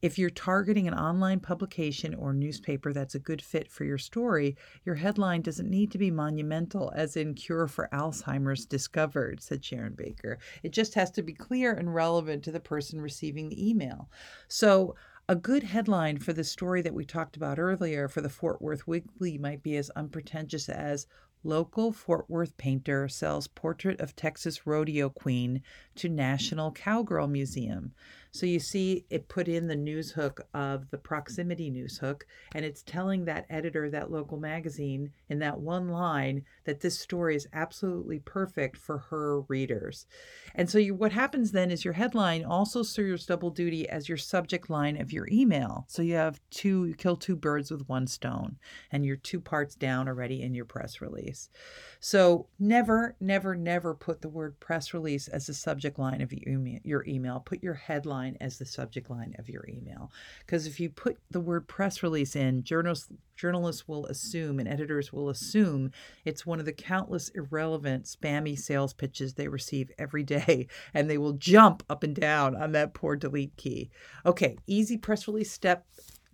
If 0.00 0.16
you're 0.16 0.30
targeting 0.30 0.86
an 0.86 0.94
online 0.94 1.40
publication 1.40 2.14
or 2.14 2.32
newspaper 2.32 2.92
that's 2.92 3.16
a 3.16 3.20
good 3.20 3.42
fit 3.42 3.68
for 3.68 3.84
your 3.84 3.98
story, 3.98 4.56
your 4.84 4.94
headline 4.94 5.42
doesn't 5.42 5.68
need 5.68 5.90
to 5.90 5.98
be 5.98 6.12
monumental, 6.12 6.92
as 6.94 7.16
in 7.16 7.34
Cure 7.34 7.66
for 7.66 7.88
Alzheimer's 7.92 8.64
Discovered, 8.64 9.42
said 9.42 9.64
Sharon 9.64 9.94
Baker. 9.94 10.38
It 10.62 10.70
just 10.70 10.94
has 10.94 11.10
to 11.12 11.22
be 11.22 11.32
clear 11.32 11.72
and 11.72 11.92
relevant 11.92 12.44
to 12.44 12.52
the 12.52 12.60
person 12.60 13.00
receiving 13.00 13.48
the 13.48 13.68
email. 13.68 14.08
So, 14.46 14.94
a 15.28 15.34
good 15.34 15.64
headline 15.64 16.18
for 16.18 16.32
the 16.32 16.44
story 16.44 16.80
that 16.82 16.94
we 16.94 17.04
talked 17.04 17.36
about 17.36 17.58
earlier 17.58 18.08
for 18.08 18.20
the 18.20 18.30
Fort 18.30 18.62
Worth 18.62 18.86
Weekly 18.86 19.36
might 19.36 19.64
be 19.64 19.76
as 19.76 19.90
unpretentious 19.90 20.68
as 20.68 21.08
Local 21.44 21.92
Fort 21.92 22.28
Worth 22.28 22.56
painter 22.56 23.08
sells 23.08 23.46
portrait 23.46 24.00
of 24.00 24.16
Texas 24.16 24.66
rodeo 24.66 25.08
queen 25.08 25.62
to 25.96 26.08
National 26.08 26.72
Cowgirl 26.72 27.28
Museum. 27.28 27.92
So 28.30 28.46
you 28.46 28.60
see 28.60 29.04
it 29.10 29.28
put 29.28 29.48
in 29.48 29.66
the 29.66 29.76
news 29.76 30.12
hook 30.12 30.42
of 30.52 30.90
the 30.90 30.98
proximity 30.98 31.70
news 31.70 31.98
hook, 31.98 32.26
and 32.54 32.64
it's 32.64 32.82
telling 32.82 33.24
that 33.24 33.46
editor, 33.48 33.90
that 33.90 34.10
local 34.10 34.38
magazine, 34.38 35.12
in 35.28 35.38
that 35.38 35.60
one 35.60 35.88
line 35.88 36.44
that 36.64 36.80
this 36.80 36.98
story 36.98 37.34
is 37.36 37.48
absolutely 37.52 38.18
perfect 38.18 38.76
for 38.76 38.98
her 38.98 39.40
readers. 39.42 40.06
And 40.54 40.68
so 40.68 40.78
you, 40.78 40.94
what 40.94 41.12
happens 41.12 41.52
then 41.52 41.70
is 41.70 41.84
your 41.84 41.94
headline 41.94 42.44
also 42.44 42.82
serves 42.82 43.26
double 43.26 43.50
duty 43.50 43.88
as 43.88 44.08
your 44.08 44.18
subject 44.18 44.68
line 44.68 45.00
of 45.00 45.12
your 45.12 45.26
email. 45.32 45.86
So 45.88 46.02
you 46.02 46.14
have 46.16 46.40
two, 46.50 46.84
you 46.86 46.94
kill 46.94 47.16
two 47.16 47.36
birds 47.36 47.70
with 47.70 47.88
one 47.88 48.06
stone, 48.06 48.56
and 48.92 49.06
you're 49.06 49.16
two 49.16 49.40
parts 49.40 49.74
down 49.74 50.08
already 50.08 50.42
in 50.42 50.54
your 50.54 50.64
press 50.66 51.00
release. 51.00 51.48
So 52.00 52.46
never, 52.58 53.16
never, 53.20 53.54
never 53.54 53.94
put 53.94 54.20
the 54.20 54.28
word 54.28 54.60
press 54.60 54.92
release 54.92 55.28
as 55.28 55.46
the 55.46 55.54
subject 55.54 55.98
line 55.98 56.20
of 56.20 56.32
your 56.32 57.04
email. 57.06 57.40
Put 57.40 57.62
your 57.62 57.74
headline 57.74 58.17
line 58.18 58.36
as 58.40 58.58
the 58.58 58.66
subject 58.66 59.10
line 59.10 59.34
of 59.38 59.48
your 59.48 59.64
email. 59.68 60.10
Because 60.40 60.66
if 60.66 60.80
you 60.80 60.90
put 60.90 61.18
the 61.30 61.40
word 61.40 61.68
press 61.68 62.02
release 62.02 62.34
in, 62.34 62.64
journalists, 62.64 63.08
journalists 63.36 63.86
will 63.86 64.06
assume 64.06 64.58
and 64.58 64.68
editors 64.68 65.12
will 65.12 65.28
assume 65.28 65.92
it's 66.24 66.44
one 66.44 66.58
of 66.58 66.66
the 66.66 66.72
countless 66.72 67.28
irrelevant, 67.30 68.04
spammy 68.04 68.58
sales 68.58 68.92
pitches 68.92 69.34
they 69.34 69.48
receive 69.48 69.90
every 69.98 70.24
day, 70.24 70.66
and 70.94 71.08
they 71.08 71.18
will 71.18 71.34
jump 71.34 71.82
up 71.88 72.02
and 72.02 72.16
down 72.16 72.56
on 72.56 72.72
that 72.72 72.94
poor 72.94 73.14
delete 73.16 73.56
key. 73.56 73.90
Okay, 74.26 74.56
easy 74.66 74.96
press 74.96 75.28
release 75.28 75.52
step 75.52 75.86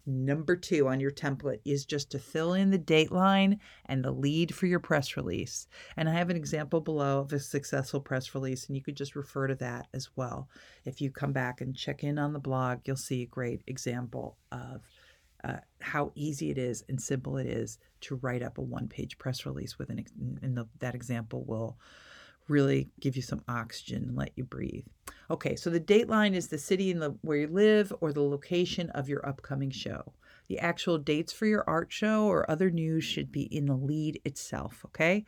Number 0.07 0.55
two 0.55 0.89
on 0.89 1.01
your 1.01 1.11
template 1.11 1.61
is 1.65 1.87
just 1.87 2.11
to 2.11 2.19
fill 2.19 2.53
in 2.53 2.71
the 2.71 2.79
date 2.79 3.11
line 3.11 3.61
and 3.87 4.05
the 4.05 4.11
lead 4.11 4.55
for 4.55 4.67
your 4.67 4.81
press 4.81 5.17
release. 5.17 5.67
And 5.97 6.09
I 6.09 6.13
have 6.13 6.29
an 6.29 6.37
example 6.37 6.81
below 6.81 7.21
of 7.21 7.33
a 7.33 7.41
successful 7.41 8.01
press 8.01 8.35
release, 8.35 8.67
and 8.67 8.77
you 8.77 8.83
could 8.83 8.97
just 8.97 9.17
refer 9.17 9.47
to 9.47 9.55
that 9.57 9.87
as 9.95 10.11
well. 10.15 10.49
If 10.85 11.01
you 11.01 11.11
come 11.11 11.33
back 11.33 11.63
and 11.63 11.75
check 11.75 12.05
in 12.05 12.19
on 12.19 12.35
the 12.35 12.39
blog, 12.39 12.81
you'll 12.85 12.97
see 12.97 13.23
a 13.23 13.27
great 13.27 13.63
example 13.67 14.37
of 14.53 14.83
uh, 15.43 15.57
how 15.81 16.13
easy 16.15 16.51
it 16.51 16.59
is 16.59 16.85
and 16.89 17.01
simple 17.01 17.37
it 17.37 17.47
is 17.47 17.79
to 18.01 18.17
write 18.17 18.43
up 18.43 18.59
a 18.59 18.63
one 18.63 18.89
page 18.89 19.19
press 19.19 19.47
release 19.47 19.79
with 19.79 19.91
an, 19.91 20.05
and 20.43 20.57
the, 20.57 20.67
that 20.81 20.95
example 20.95 21.45
will 21.45 21.79
really 22.49 22.91
give 23.01 23.17
you 23.17 23.23
some 23.23 23.43
oxygen 23.49 24.05
and 24.05 24.17
let 24.17 24.33
you 24.37 24.45
breathe. 24.45 24.87
Okay, 25.31 25.57
so 25.57 25.71
the 25.71 25.81
dateline 25.81 26.35
is 26.35 26.49
the 26.49 26.59
city 26.59 26.91
in 26.91 26.99
the 26.99 27.17
where 27.23 27.39
you 27.39 27.47
live 27.47 27.93
or 28.01 28.13
the 28.13 28.23
location 28.23 28.91
of 28.91 29.09
your 29.09 29.27
upcoming 29.27 29.71
show. 29.71 30.13
The 30.49 30.59
actual 30.59 30.99
dates 30.99 31.33
for 31.33 31.47
your 31.47 31.65
art 31.67 31.91
show 31.91 32.27
or 32.27 32.51
other 32.51 32.71
news 32.71 33.05
should 33.05 33.33
be 33.33 33.43
in 33.45 33.67
the 33.67 33.77
lead 33.77 34.21
itself, 34.25 34.85
okay? 34.87 35.25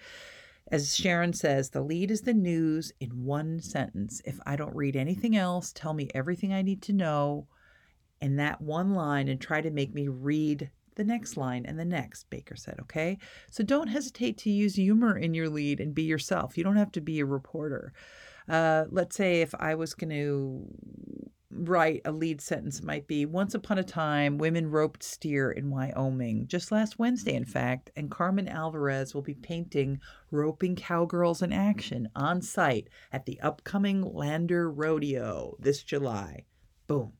As 0.69 0.97
Sharon 0.97 1.33
says, 1.33 1.71
the 1.71 1.81
lead 1.81 2.11
is 2.11 2.23
the 2.23 2.35
news 2.35 2.93
in 3.01 3.25
one 3.25 3.61
sentence. 3.61 4.21
If 4.25 4.39
I 4.45 4.57
don't 4.57 4.75
read 4.75 4.97
anything 4.97 5.37
else, 5.37 5.73
tell 5.73 5.95
me 5.95 6.11
everything 6.15 6.53
I 6.53 6.63
need 6.63 6.83
to 6.83 6.93
know 6.93 7.47
in 8.21 8.37
that 8.37 8.61
one 8.61 8.95
line 8.95 9.29
and 9.29 9.41
try 9.41 9.61
to 9.61 9.71
make 9.71 9.95
me 9.95 10.09
read 10.09 10.71
the 10.97 11.05
next 11.05 11.37
line 11.37 11.65
and 11.65 11.79
the 11.79 11.85
next, 11.85 12.29
Baker 12.29 12.57
said, 12.57 12.79
okay? 12.81 13.19
So 13.51 13.63
don't 13.63 13.89
hesitate 13.89 14.39
to 14.39 14.51
use 14.51 14.75
humor 14.75 15.17
in 15.17 15.35
your 15.35 15.49
lead 15.49 15.81
and 15.81 15.95
be 15.95 16.03
yourself. 16.03 16.59
You 16.59 16.65
don't 16.65 16.77
have 16.77 16.93
to 16.93 17.01
be 17.01 17.21
a 17.21 17.27
reporter. 17.27 17.93
Uh, 18.49 18.85
let's 18.91 19.17
say 19.17 19.41
if 19.41 19.55
I 19.59 19.75
was 19.75 19.95
going 19.95 20.11
to 20.11 20.67
write 21.51 22.03
a 22.05 22.13
lead 22.13 22.41
sentence 22.41 22.83
might 22.83 23.07
be 23.07 23.25
once 23.25 23.55
upon 23.55 23.79
a 23.79 23.85
time 23.85 24.37
women 24.37 24.71
roped 24.71 25.03
steer 25.03 25.51
in 25.51 25.71
wyoming 25.71 26.47
just 26.49 26.71
last 26.71 26.99
wednesday 26.99 27.35
in 27.35 27.45
fact 27.45 27.89
and 27.97 28.11
carmen 28.11 28.49
alvarez 28.49 29.15
will 29.15 29.23
be 29.23 29.35
painting 29.35 29.99
roping 30.31 30.77
cowgirls 30.77 31.43
in 31.43 31.53
action 31.53 32.09
on 32.15 32.43
site 32.43 32.89
at 33.13 33.25
the 33.27 33.41
upcoming 33.41 34.03
lander 34.03 34.71
rodeo 34.71 35.57
this 35.59 35.83
july 35.83 36.45
boom 36.89 37.13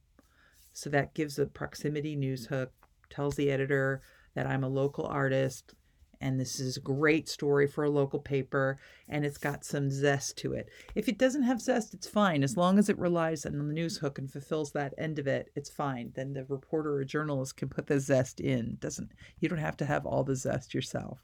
so 0.73 0.91
that 0.91 1.15
gives 1.15 1.39
a 1.39 1.47
proximity 1.47 2.15
news 2.15 2.47
hook 2.47 2.73
tells 3.11 3.37
the 3.37 3.51
editor 3.51 4.03
that 4.35 4.47
I'm 4.47 4.65
a 4.65 4.69
local 4.69 5.07
artist 5.07 5.75
and 6.21 6.41
this 6.41 6.61
is 6.61 6.77
a 6.77 6.81
great 6.81 7.29
story 7.29 7.67
for 7.67 7.85
a 7.85 7.91
local 7.91 8.19
paper 8.19 8.79
and 9.09 9.25
it's 9.25 9.39
got 9.39 9.65
some 9.65 9.91
zest 9.91 10.37
to 10.39 10.53
it. 10.53 10.69
If 10.95 11.09
it 11.09 11.19
doesn't 11.19 11.43
have 11.43 11.61
zest, 11.61 11.95
it's 11.95 12.09
fine. 12.09 12.43
As 12.43 12.57
long 12.57 12.79
as 12.79 12.89
it 12.89 12.99
relies 12.99 13.45
on 13.45 13.59
the 13.59 13.65
news 13.65 13.99
hook 13.99 14.19
and 14.19 14.31
fulfills 14.31 14.73
that 14.73 14.95
end 14.99 15.19
of 15.19 15.27
it, 15.27 15.51
it's 15.55 15.71
fine. 15.71 16.13
Then 16.15 16.33
the 16.33 16.45
reporter 16.45 16.95
or 16.95 17.05
journalist 17.05 17.57
can 17.57 17.69
put 17.69 17.87
the 17.87 18.01
zest 18.01 18.41
in. 18.41 18.77
Doesn't 18.81 19.13
you 19.41 19.49
don't 19.49 19.59
have 19.59 19.77
to 19.79 19.85
have 19.85 20.07
all 20.07 20.25
the 20.25 20.37
zest 20.37 20.75
yourself. 20.75 21.19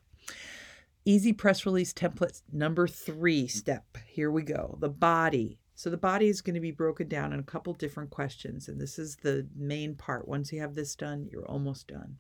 Easy 1.05 1.33
press 1.33 1.67
release 1.67 1.93
templates 1.93 2.43
number 2.53 2.87
3 2.87 3.49
step. 3.49 3.99
Here 4.07 4.31
we 4.31 4.43
go. 4.43 4.77
The 4.81 4.89
body. 4.89 5.59
So 5.83 5.91
the 5.91 5.97
body 5.97 6.29
is 6.29 6.43
going 6.43 6.55
to 6.55 6.61
be 6.61 6.71
broken 6.71 7.09
down 7.09 7.33
in 7.33 7.41
a 7.41 7.43
couple 7.43 7.75
different 7.75 8.11
questions, 8.11 8.69
and 8.69 8.81
this 8.81 9.01
is 9.01 9.17
the 9.17 9.49
main 9.57 9.97
part. 9.97 10.29
Once 10.29 10.53
you 10.53 10.61
have 10.61 10.77
this 10.77 10.95
done, 10.95 11.29
you're 11.29 11.51
almost 11.51 11.89
done. 11.89 12.19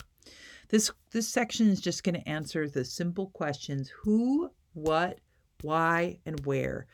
This 0.70 0.90
this 1.12 1.28
section 1.28 1.68
is 1.68 1.80
just 1.80 2.02
going 2.02 2.16
to 2.16 2.28
answer 2.28 2.68
the 2.68 2.84
simple 2.84 3.28
questions: 3.28 3.88
who, 4.02 4.50
what, 4.72 5.20
why, 5.60 6.18
and 6.26 6.44
where. 6.44 6.88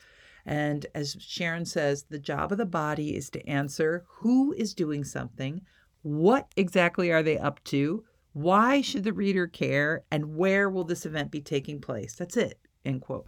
And 0.45 0.85
as 0.93 1.17
Sharon 1.19 1.65
says, 1.65 2.03
the 2.03 2.19
job 2.19 2.51
of 2.51 2.59
the 2.59 2.67
body 2.67 3.15
is 3.15 3.31
to 3.31 3.49
answer 3.49 4.05
who 4.07 4.53
is 4.53 4.75
doing 4.75 5.03
something, 5.03 5.61
what 6.03 6.51
exactly 6.55 7.11
are 7.11 7.23
they 7.23 7.39
up 7.39 7.63
to, 7.63 8.03
why 8.33 8.81
should 8.81 9.05
the 9.05 9.13
reader 9.13 9.47
care, 9.47 10.03
and 10.11 10.35
where 10.35 10.69
will 10.69 10.83
this 10.83 11.07
event 11.07 11.31
be 11.31 11.41
taking 11.41 11.81
place? 11.81 12.13
That's 12.13 12.37
it. 12.37 12.59
End 12.85 13.01
quote. 13.01 13.25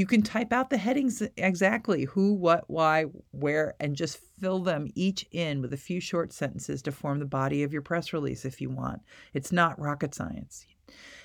You 0.00 0.06
can 0.06 0.22
type 0.22 0.50
out 0.50 0.70
the 0.70 0.78
headings 0.78 1.22
exactly 1.36 2.04
who, 2.06 2.32
what, 2.32 2.64
why, 2.68 3.04
where, 3.32 3.74
and 3.80 3.94
just 3.94 4.16
fill 4.40 4.60
them 4.60 4.88
each 4.94 5.26
in 5.30 5.60
with 5.60 5.74
a 5.74 5.76
few 5.76 6.00
short 6.00 6.32
sentences 6.32 6.80
to 6.80 6.90
form 6.90 7.18
the 7.18 7.26
body 7.26 7.64
of 7.64 7.74
your 7.74 7.82
press 7.82 8.14
release 8.14 8.46
if 8.46 8.62
you 8.62 8.70
want. 8.70 9.02
It's 9.34 9.52
not 9.52 9.78
rocket 9.78 10.14
science. 10.14 10.64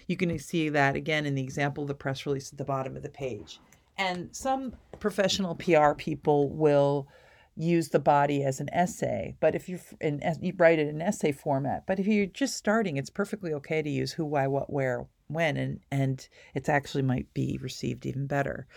You 0.08 0.18
can 0.18 0.38
see 0.40 0.68
that 0.68 0.98
again 0.98 1.26
in 1.26 1.36
the 1.36 1.42
example 1.42 1.86
of 1.86 1.88
the 1.88 1.94
press 1.94 2.26
release 2.26 2.52
at 2.52 2.58
the 2.58 2.66
bottom 2.66 2.98
of 2.98 3.04
the 3.04 3.08
page. 3.08 3.62
And 3.98 4.36
some 4.36 4.74
professional 5.00 5.56
PR 5.56 5.94
people 5.94 6.50
will 6.50 7.08
use 7.56 7.88
the 7.88 8.00
body 8.00 8.44
as 8.44 8.60
an 8.60 8.70
essay, 8.74 9.38
but 9.40 9.56
if 9.56 9.70
you 9.70 9.80
you 10.02 10.54
write 10.58 10.80
it 10.80 10.90
in 10.90 11.02
essay 11.02 11.32
format, 11.32 11.86
but 11.88 11.98
if 11.98 12.08
you're 12.08 12.26
just 12.26 12.58
starting, 12.58 12.98
it's 12.98 13.10
perfectly 13.10 13.54
okay 13.54 13.82
to 13.82 13.90
use 13.90 14.12
who, 14.12 14.26
why, 14.26 14.48
what, 14.48 14.70
where, 14.70 15.08
when 15.28 15.58
and 15.58 15.80
and 15.92 16.28
it's 16.54 16.70
actually 16.70 17.04
might 17.04 17.34
be 17.34 17.60
received 17.62 18.06
even 18.06 18.28
better. 18.28 18.68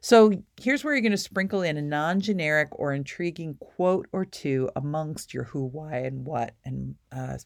So 0.00 0.32
here's 0.60 0.84
where 0.84 0.94
you're 0.94 1.02
going 1.02 1.12
to 1.12 1.18
sprinkle 1.18 1.62
in 1.62 1.76
a 1.76 1.82
non-generic 1.82 2.68
or 2.72 2.92
intriguing 2.92 3.56
quote 3.60 4.06
or 4.12 4.24
two 4.24 4.70
amongst 4.76 5.34
your 5.34 5.44
who, 5.44 5.64
why, 5.66 5.96
and 5.96 6.24
what 6.24 6.54
and 6.64 6.94
uh, 7.10 7.38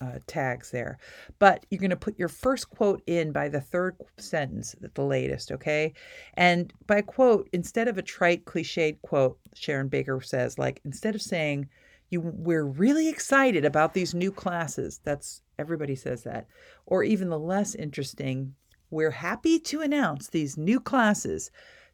uh, 0.00 0.18
tags 0.26 0.70
there. 0.70 0.98
But 1.38 1.64
you're 1.70 1.80
going 1.80 1.90
to 1.90 1.96
put 1.96 2.18
your 2.18 2.28
first 2.28 2.70
quote 2.70 3.02
in 3.06 3.32
by 3.32 3.48
the 3.48 3.60
third 3.60 3.96
sentence 4.18 4.74
at 4.82 4.94
the 4.94 5.04
latest, 5.04 5.52
okay? 5.52 5.92
And 6.34 6.72
by 6.86 7.02
quote, 7.02 7.48
instead 7.52 7.88
of 7.88 7.98
a 7.98 8.02
trite, 8.02 8.44
cliched 8.44 9.00
quote, 9.02 9.38
Sharon 9.54 9.88
Baker 9.88 10.20
says, 10.20 10.58
like 10.58 10.80
instead 10.84 11.14
of 11.14 11.22
saying 11.22 11.68
you 12.12 12.20
we're 12.20 12.64
really 12.64 13.08
excited 13.08 13.64
about 13.64 13.94
these 13.94 14.14
new 14.14 14.30
classes. 14.30 15.00
That's 15.02 15.40
everybody 15.58 15.94
says 15.94 16.22
that. 16.24 16.46
Or 16.84 17.02
even 17.02 17.30
the 17.30 17.38
less 17.38 17.74
interesting, 17.74 18.54
we're 18.90 19.10
happy 19.10 19.58
to 19.58 19.80
announce 19.80 20.28
these 20.28 20.58
new 20.58 20.78
classes. 20.78 21.50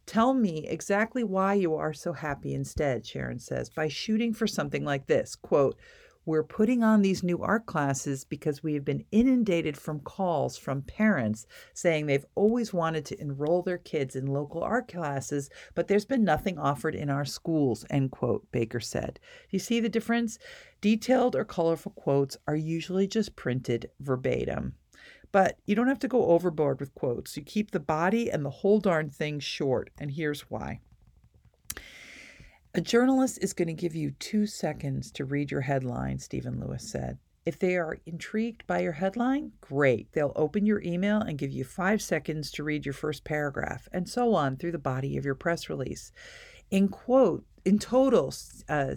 Tell 0.06 0.34
me 0.34 0.66
exactly 0.66 1.22
why 1.22 1.54
you 1.54 1.75
are 1.76 1.92
so 1.92 2.12
happy 2.12 2.52
instead, 2.52 3.06
Sharon 3.06 3.38
says, 3.38 3.70
by 3.70 3.87
shooting 3.87 4.34
for 4.34 4.48
something 4.48 4.84
like 4.84 5.06
this. 5.06 5.37
Quote, 5.37 5.78
we're 6.28 6.44
putting 6.44 6.85
on 6.85 7.00
these 7.00 7.23
new 7.23 7.40
art 7.40 7.64
classes 7.64 8.23
because 8.23 8.62
we 8.62 8.75
have 8.75 8.85
been 8.85 9.02
inundated 9.12 9.78
from 9.78 9.99
calls 10.00 10.58
from 10.58 10.82
parents 10.82 11.47
saying 11.73 12.04
they've 12.04 12.26
always 12.35 12.70
wanted 12.70 13.06
to 13.06 13.18
enroll 13.18 13.62
their 13.62 13.78
kids 13.78 14.14
in 14.14 14.26
local 14.26 14.62
art 14.62 14.92
classes, 14.92 15.49
but 15.75 15.88
there's 15.88 16.04
been 16.04 16.25
nothing 16.25 16.58
offered 16.58 16.94
in 16.94 17.08
our 17.08 17.25
schools, 17.25 17.87
end 17.88 18.11
quote, 18.11 18.47
Baker 18.52 18.78
said. 18.78 19.18
You 19.49 19.58
see 19.58 19.80
the 19.80 19.88
difference? 19.88 20.38
Detailed 20.82 21.35
or 21.35 21.47
colorful 21.47 21.92
quotes 21.92 22.37
are 22.47 22.54
usually 22.54 23.06
just 23.06 23.35
printed 23.35 23.88
verbatim. 23.99 24.75
But 25.32 25.56
you 25.64 25.75
don't 25.75 25.88
have 25.88 25.99
to 26.00 26.08
go 26.08 26.26
overboard 26.26 26.78
with 26.78 26.94
quotes. 26.94 27.38
You 27.38 27.42
keep 27.42 27.70
the 27.70 27.80
body 27.80 28.30
and 28.30 28.44
the 28.44 28.50
whole 28.50 28.80
darn 28.80 29.08
thing 29.08 29.40
short, 29.40 29.88
and 29.97 30.11
here's 30.11 30.42
why. 30.50 30.80
A 32.75 32.80
journalist 32.82 33.38
is 33.40 33.54
going 33.54 33.68
to 33.68 33.75
give 33.75 33.94
you 33.94 34.10
two 34.10 34.46
seconds 34.46 35.10
to 35.12 35.25
read 35.25 35.50
your 35.50 35.62
headline, 35.62 36.18
Stephen 36.18 36.60
Lewis 36.60 36.88
said. 36.88 37.18
If 37.46 37.58
they 37.58 37.76
are 37.76 37.98
intrigued 38.04 38.66
by 38.66 38.80
your 38.80 38.92
headline, 38.92 39.52
great. 39.62 40.12
They'll 40.12 40.34
open 40.37 40.66
your 40.66 40.82
email 40.82 41.18
and 41.18 41.38
give 41.38 41.50
you 41.50 41.64
five 41.64 42.02
seconds 42.02 42.50
to 42.52 42.62
read 42.62 42.84
your 42.84 42.92
first 42.92 43.25
paragraph, 43.25 43.88
and 43.90 44.06
so 44.06 44.34
on 44.34 44.56
through 44.56 44.72
the 44.72 44.78
body 44.78 45.16
of 45.16 45.25
your 45.25 45.34
press 45.34 45.70
release. 45.70 46.12
In 46.70 46.88
quote, 46.88 47.46
in 47.64 47.78
total, 47.78 48.34
uh, 48.68 48.94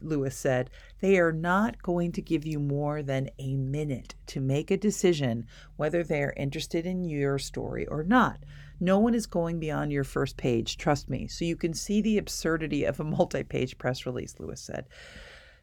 Lewis 0.00 0.36
said, 0.36 0.70
they 1.00 1.18
are 1.18 1.32
not 1.32 1.82
going 1.82 2.10
to 2.12 2.22
give 2.22 2.44
you 2.44 2.58
more 2.58 3.00
than 3.00 3.30
a 3.38 3.54
minute 3.54 4.16
to 4.26 4.40
make 4.40 4.72
a 4.72 4.76
decision 4.76 5.46
whether 5.76 6.02
they 6.02 6.22
are 6.22 6.34
interested 6.36 6.86
in 6.86 7.04
your 7.04 7.38
story 7.38 7.86
or 7.86 8.02
not. 8.02 8.38
No 8.80 8.98
one 8.98 9.14
is 9.14 9.26
going 9.26 9.60
beyond 9.60 9.92
your 9.92 10.04
first 10.04 10.36
page, 10.36 10.76
trust 10.76 11.08
me. 11.08 11.26
So 11.28 11.44
you 11.44 11.56
can 11.56 11.74
see 11.74 12.00
the 12.00 12.18
absurdity 12.18 12.84
of 12.84 13.00
a 13.00 13.04
multi 13.16 13.42
page 13.42 13.78
press 13.78 14.06
release, 14.06 14.34
Lewis 14.38 14.60
said. 14.60 14.86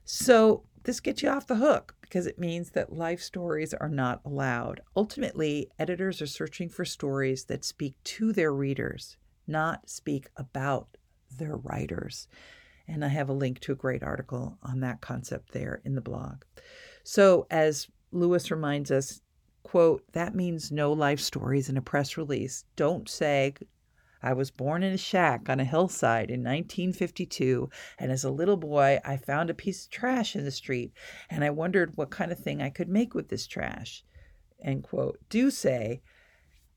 So 0.03 0.63
this 0.83 0.99
gets 0.99 1.21
you 1.21 1.29
off 1.29 1.47
the 1.47 1.55
hook 1.55 1.95
because 2.01 2.25
it 2.25 2.39
means 2.39 2.71
that 2.71 2.93
life 2.93 3.21
stories 3.21 3.73
are 3.73 3.89
not 3.89 4.21
allowed. 4.25 4.81
Ultimately, 4.95 5.69
editors 5.77 6.21
are 6.21 6.27
searching 6.27 6.69
for 6.69 6.85
stories 6.85 7.45
that 7.45 7.63
speak 7.63 7.95
to 8.03 8.33
their 8.33 8.53
readers, 8.53 9.17
not 9.47 9.89
speak 9.89 10.29
about 10.35 10.97
their 11.37 11.55
writers. 11.55 12.27
And 12.87 13.05
I 13.05 13.09
have 13.09 13.29
a 13.29 13.33
link 13.33 13.59
to 13.61 13.71
a 13.71 13.75
great 13.75 14.03
article 14.03 14.57
on 14.63 14.79
that 14.81 15.01
concept 15.01 15.53
there 15.53 15.81
in 15.85 15.95
the 15.95 16.01
blog. 16.01 16.43
So, 17.03 17.47
as 17.49 17.87
Lewis 18.11 18.51
reminds 18.51 18.91
us, 18.91 19.21
quote, 19.63 20.03
that 20.13 20.35
means 20.35 20.71
no 20.71 20.91
life 20.91 21.19
stories 21.19 21.69
in 21.69 21.77
a 21.77 21.81
press 21.81 22.17
release. 22.17 22.65
Don't 22.75 23.09
say, 23.09 23.53
I 24.23 24.33
was 24.33 24.51
born 24.51 24.83
in 24.83 24.93
a 24.93 24.97
shack 24.97 25.49
on 25.49 25.59
a 25.59 25.65
hillside 25.65 26.29
in 26.29 26.41
1952, 26.41 27.69
and 27.97 28.11
as 28.11 28.23
a 28.23 28.29
little 28.29 28.57
boy, 28.57 28.99
I 29.03 29.17
found 29.17 29.49
a 29.49 29.55
piece 29.55 29.85
of 29.85 29.91
trash 29.91 30.35
in 30.35 30.45
the 30.45 30.51
street, 30.51 30.93
and 31.29 31.43
I 31.43 31.49
wondered 31.49 31.97
what 31.97 32.11
kind 32.11 32.31
of 32.31 32.39
thing 32.39 32.61
I 32.61 32.69
could 32.69 32.89
make 32.89 33.13
with 33.15 33.29
this 33.29 33.47
trash. 33.47 34.03
End 34.63 34.83
quote. 34.83 35.17
Do 35.29 35.49
say, 35.49 36.01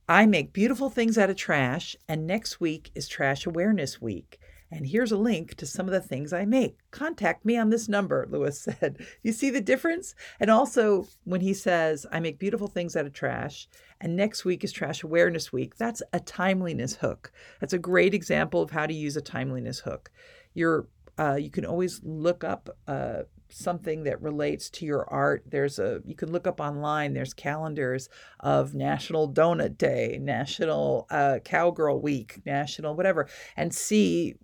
I 0.09 0.27
make 0.27 0.53
beautiful 0.53 0.91
things 0.91 1.19
out 1.19 1.31
of 1.31 1.37
trash, 1.37 1.97
and 2.09 2.27
next 2.27 2.61
week 2.61 2.91
is 2.95 3.09
Trash 3.09 3.47
Awareness 3.47 4.01
Week. 4.01 4.39
And 4.75 4.89
here's 4.89 5.13
a 5.13 5.17
link 5.17 5.55
to 5.55 5.67
some 5.67 5.87
of 5.87 5.93
the 5.93 6.01
things 6.01 6.33
I 6.33 6.45
make. 6.45 6.79
Contact 6.91 7.45
me 7.45 7.57
on 7.57 7.71
this 7.71 7.89
number, 7.89 8.27
Lewis 8.31 8.61
said. 8.61 8.99
You 9.23 9.31
see 9.31 9.49
the 9.49 9.61
difference? 9.61 10.17
And 10.41 10.51
also, 10.51 11.07
when 11.23 11.41
he 11.41 11.55
says, 11.55 12.07
I 12.11 12.19
make 12.19 12.41
beautiful 12.41 12.67
things 12.67 12.97
out 12.97 13.07
of 13.07 13.13
trash, 13.13 13.69
and 14.01 14.17
next 14.17 14.45
week 14.45 14.65
is 14.65 14.73
Trash 14.73 15.05
Awareness 15.05 15.53
Week, 15.53 15.77
that's 15.77 16.03
a 16.13 16.19
timeliness 16.19 16.97
hook. 16.97 17.31
That's 17.61 17.73
a 17.73 17.79
great 17.79 18.15
example 18.15 18.63
of 18.63 18.73
how 18.73 18.87
to 18.87 18.93
use 18.93 19.17
a 19.17 19.21
timeliness 19.21 19.79
hook. 19.79 20.11
You're, 20.55 20.89
uh, 21.21 21.37
you 21.37 21.51
can 21.51 21.65
always 21.65 22.01
look 22.03 22.43
up 22.43 22.69
uh, 22.89 23.23
something 23.49 24.03
that 24.03 24.21
relates 24.21 24.69
to 24.69 24.85
your 24.85 25.09
art 25.13 25.45
there's 25.47 25.79
a 25.79 26.01
you 26.05 26.17
can 26.17 26.33
look 26.33 26.45
up 26.45 26.59
online 26.59 27.13
there's 27.13 27.33
calendars 27.33 28.09
of 28.41 28.75
national 28.75 29.33
donut 29.33 29.79
day 29.79 30.19
national 30.21 31.07
uh, 31.11 31.39
cowgirl 31.45 32.01
week 32.01 32.41
national 32.47 32.97
whatever 32.97 33.29
and 33.57 33.73
see 33.73 34.35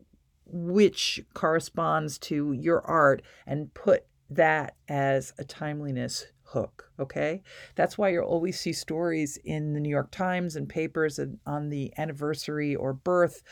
which 0.52 1.24
corresponds 1.34 2.18
to 2.18 2.52
your 2.52 2.82
art 2.82 3.22
and 3.46 3.72
put 3.74 4.04
that 4.28 4.76
as 4.88 5.32
a 5.38 5.44
timeliness 5.44 6.26
hook. 6.42 6.90
Okay. 6.98 7.42
That's 7.74 7.96
why 7.96 8.10
you'll 8.10 8.24
always 8.24 8.58
see 8.58 8.72
stories 8.72 9.38
in 9.44 9.72
the 9.72 9.80
New 9.80 9.88
York 9.88 10.10
Times 10.10 10.56
and 10.56 10.68
papers 10.68 11.20
on 11.46 11.68
the 11.68 11.92
anniversary 11.98 12.74
or 12.74 12.92
birth 12.92 13.42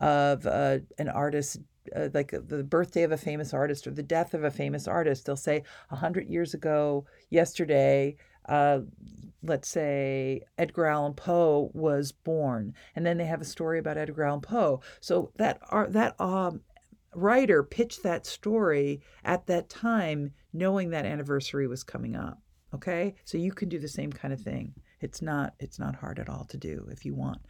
of 0.00 0.46
uh, 0.46 0.78
an 0.98 1.08
artist. 1.08 1.58
Uh, 1.94 2.08
like 2.12 2.32
the 2.32 2.64
birthday 2.64 3.04
of 3.04 3.12
a 3.12 3.16
famous 3.16 3.54
artist 3.54 3.86
or 3.86 3.92
the 3.92 4.02
death 4.02 4.34
of 4.34 4.42
a 4.42 4.50
famous 4.50 4.88
artist, 4.88 5.24
they'll 5.24 5.36
say 5.36 5.62
a 5.92 5.94
hundred 5.94 6.28
years 6.28 6.52
ago, 6.52 7.06
yesterday, 7.30 8.16
uh, 8.48 8.80
let's 9.42 9.68
say 9.68 10.42
Edgar 10.58 10.86
Allan 10.86 11.14
Poe 11.14 11.70
was 11.74 12.12
born, 12.12 12.74
and 12.94 13.04
then 13.04 13.18
they 13.18 13.26
have 13.26 13.40
a 13.40 13.46
story 13.46 13.78
about 13.78 13.98
Edgar 13.98 14.24
Allan 14.24 14.40
Poe. 14.40 14.80
So 15.00 15.32
that 15.36 15.58
are 15.70 15.88
that 15.88 16.20
um, 16.20 16.60
writer 17.14 17.62
pitched 17.62 18.02
that 18.02 18.26
story 18.26 19.00
at 19.24 19.46
that 19.46 19.68
time, 19.68 20.32
knowing 20.52 20.90
that 20.90 21.06
anniversary 21.06 21.66
was 21.66 21.82
coming 21.82 22.16
up. 22.16 22.38
Okay, 22.74 23.14
so 23.24 23.38
you 23.38 23.52
can 23.52 23.68
do 23.68 23.78
the 23.78 23.88
same 23.88 24.12
kind 24.12 24.34
of 24.34 24.40
thing. 24.40 24.74
It's 25.00 25.22
not 25.22 25.54
it's 25.58 25.78
not 25.78 25.96
hard 25.96 26.18
at 26.18 26.28
all 26.28 26.44
to 26.46 26.56
do 26.56 26.88
if 26.90 27.04
you 27.04 27.14
want. 27.14 27.40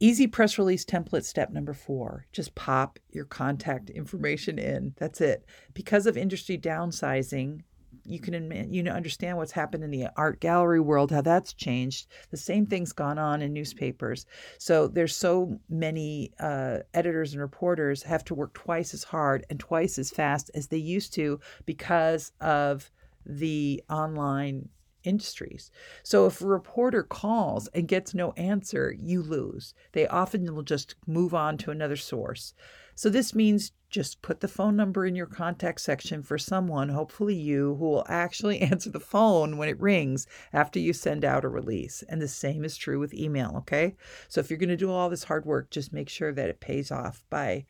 Easy 0.00 0.26
press 0.26 0.58
release 0.58 0.84
template 0.84 1.24
step 1.24 1.50
number 1.50 1.72
four 1.72 2.26
just 2.32 2.54
pop 2.54 2.98
your 3.10 3.24
contact 3.24 3.90
information 3.90 4.58
in. 4.58 4.94
That's 4.98 5.20
it. 5.20 5.46
Because 5.72 6.06
of 6.06 6.16
industry 6.16 6.58
downsizing, 6.58 7.62
you 8.04 8.18
can 8.18 8.72
you 8.72 8.82
know 8.82 8.92
understand 8.92 9.36
what's 9.36 9.52
happened 9.52 9.84
in 9.84 9.90
the 9.90 10.06
art 10.16 10.40
gallery 10.40 10.80
world 10.80 11.10
how 11.10 11.20
that's 11.20 11.52
changed 11.52 12.06
the 12.30 12.36
same 12.36 12.66
thing's 12.66 12.92
gone 12.92 13.18
on 13.18 13.42
in 13.42 13.52
newspapers 13.52 14.26
so 14.58 14.86
there's 14.88 15.14
so 15.14 15.58
many 15.68 16.32
uh, 16.40 16.78
editors 16.94 17.32
and 17.32 17.40
reporters 17.40 18.02
have 18.02 18.24
to 18.24 18.34
work 18.34 18.52
twice 18.54 18.94
as 18.94 19.04
hard 19.04 19.44
and 19.50 19.60
twice 19.60 19.98
as 19.98 20.10
fast 20.10 20.50
as 20.54 20.68
they 20.68 20.76
used 20.76 21.12
to 21.14 21.40
because 21.66 22.32
of 22.40 22.90
the 23.26 23.82
online 23.88 24.68
industries. 25.04 25.70
So 26.02 26.26
if 26.26 26.40
a 26.40 26.46
reporter 26.46 27.02
calls 27.02 27.68
and 27.68 27.86
gets 27.86 28.14
no 28.14 28.32
answer, 28.32 28.94
you 28.98 29.22
lose. 29.22 29.74
They 29.92 30.06
often 30.06 30.52
will 30.54 30.62
just 30.62 30.96
move 31.06 31.34
on 31.34 31.58
to 31.58 31.70
another 31.70 31.96
source. 31.96 32.54
So 32.94 33.08
this 33.10 33.34
means 33.34 33.72
just 33.94 34.22
put 34.22 34.40
the 34.40 34.48
phone 34.48 34.74
number 34.74 35.06
in 35.06 35.14
your 35.14 35.24
contact 35.26 35.80
section 35.80 36.20
for 36.20 36.36
someone, 36.36 36.88
hopefully 36.88 37.36
you, 37.36 37.76
who 37.76 37.84
will 37.84 38.04
actually 38.08 38.60
answer 38.60 38.90
the 38.90 38.98
phone 38.98 39.56
when 39.56 39.68
it 39.68 39.80
rings 39.80 40.26
after 40.52 40.80
you 40.80 40.92
send 40.92 41.24
out 41.24 41.44
a 41.44 41.48
release. 41.48 42.02
And 42.08 42.20
the 42.20 42.26
same 42.26 42.64
is 42.64 42.76
true 42.76 42.98
with 42.98 43.14
email, 43.14 43.54
okay? 43.58 43.94
So 44.28 44.40
if 44.40 44.50
you're 44.50 44.58
going 44.58 44.68
to 44.68 44.76
do 44.76 44.90
all 44.90 45.08
this 45.08 45.22
hard 45.22 45.46
work, 45.46 45.70
just 45.70 45.92
make 45.92 46.08
sure 46.08 46.32
that 46.32 46.48
it 46.48 46.58
pays 46.58 46.90
off 46.90 47.22
by 47.30 47.66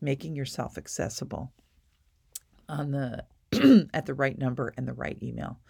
making 0.00 0.34
yourself 0.34 0.76
accessible 0.76 1.52
on 2.68 2.90
the 2.90 3.24
at 3.94 4.06
the 4.06 4.14
right 4.14 4.38
number 4.38 4.74
and 4.76 4.88
the 4.88 4.92
right 4.92 5.18
email. 5.22 5.60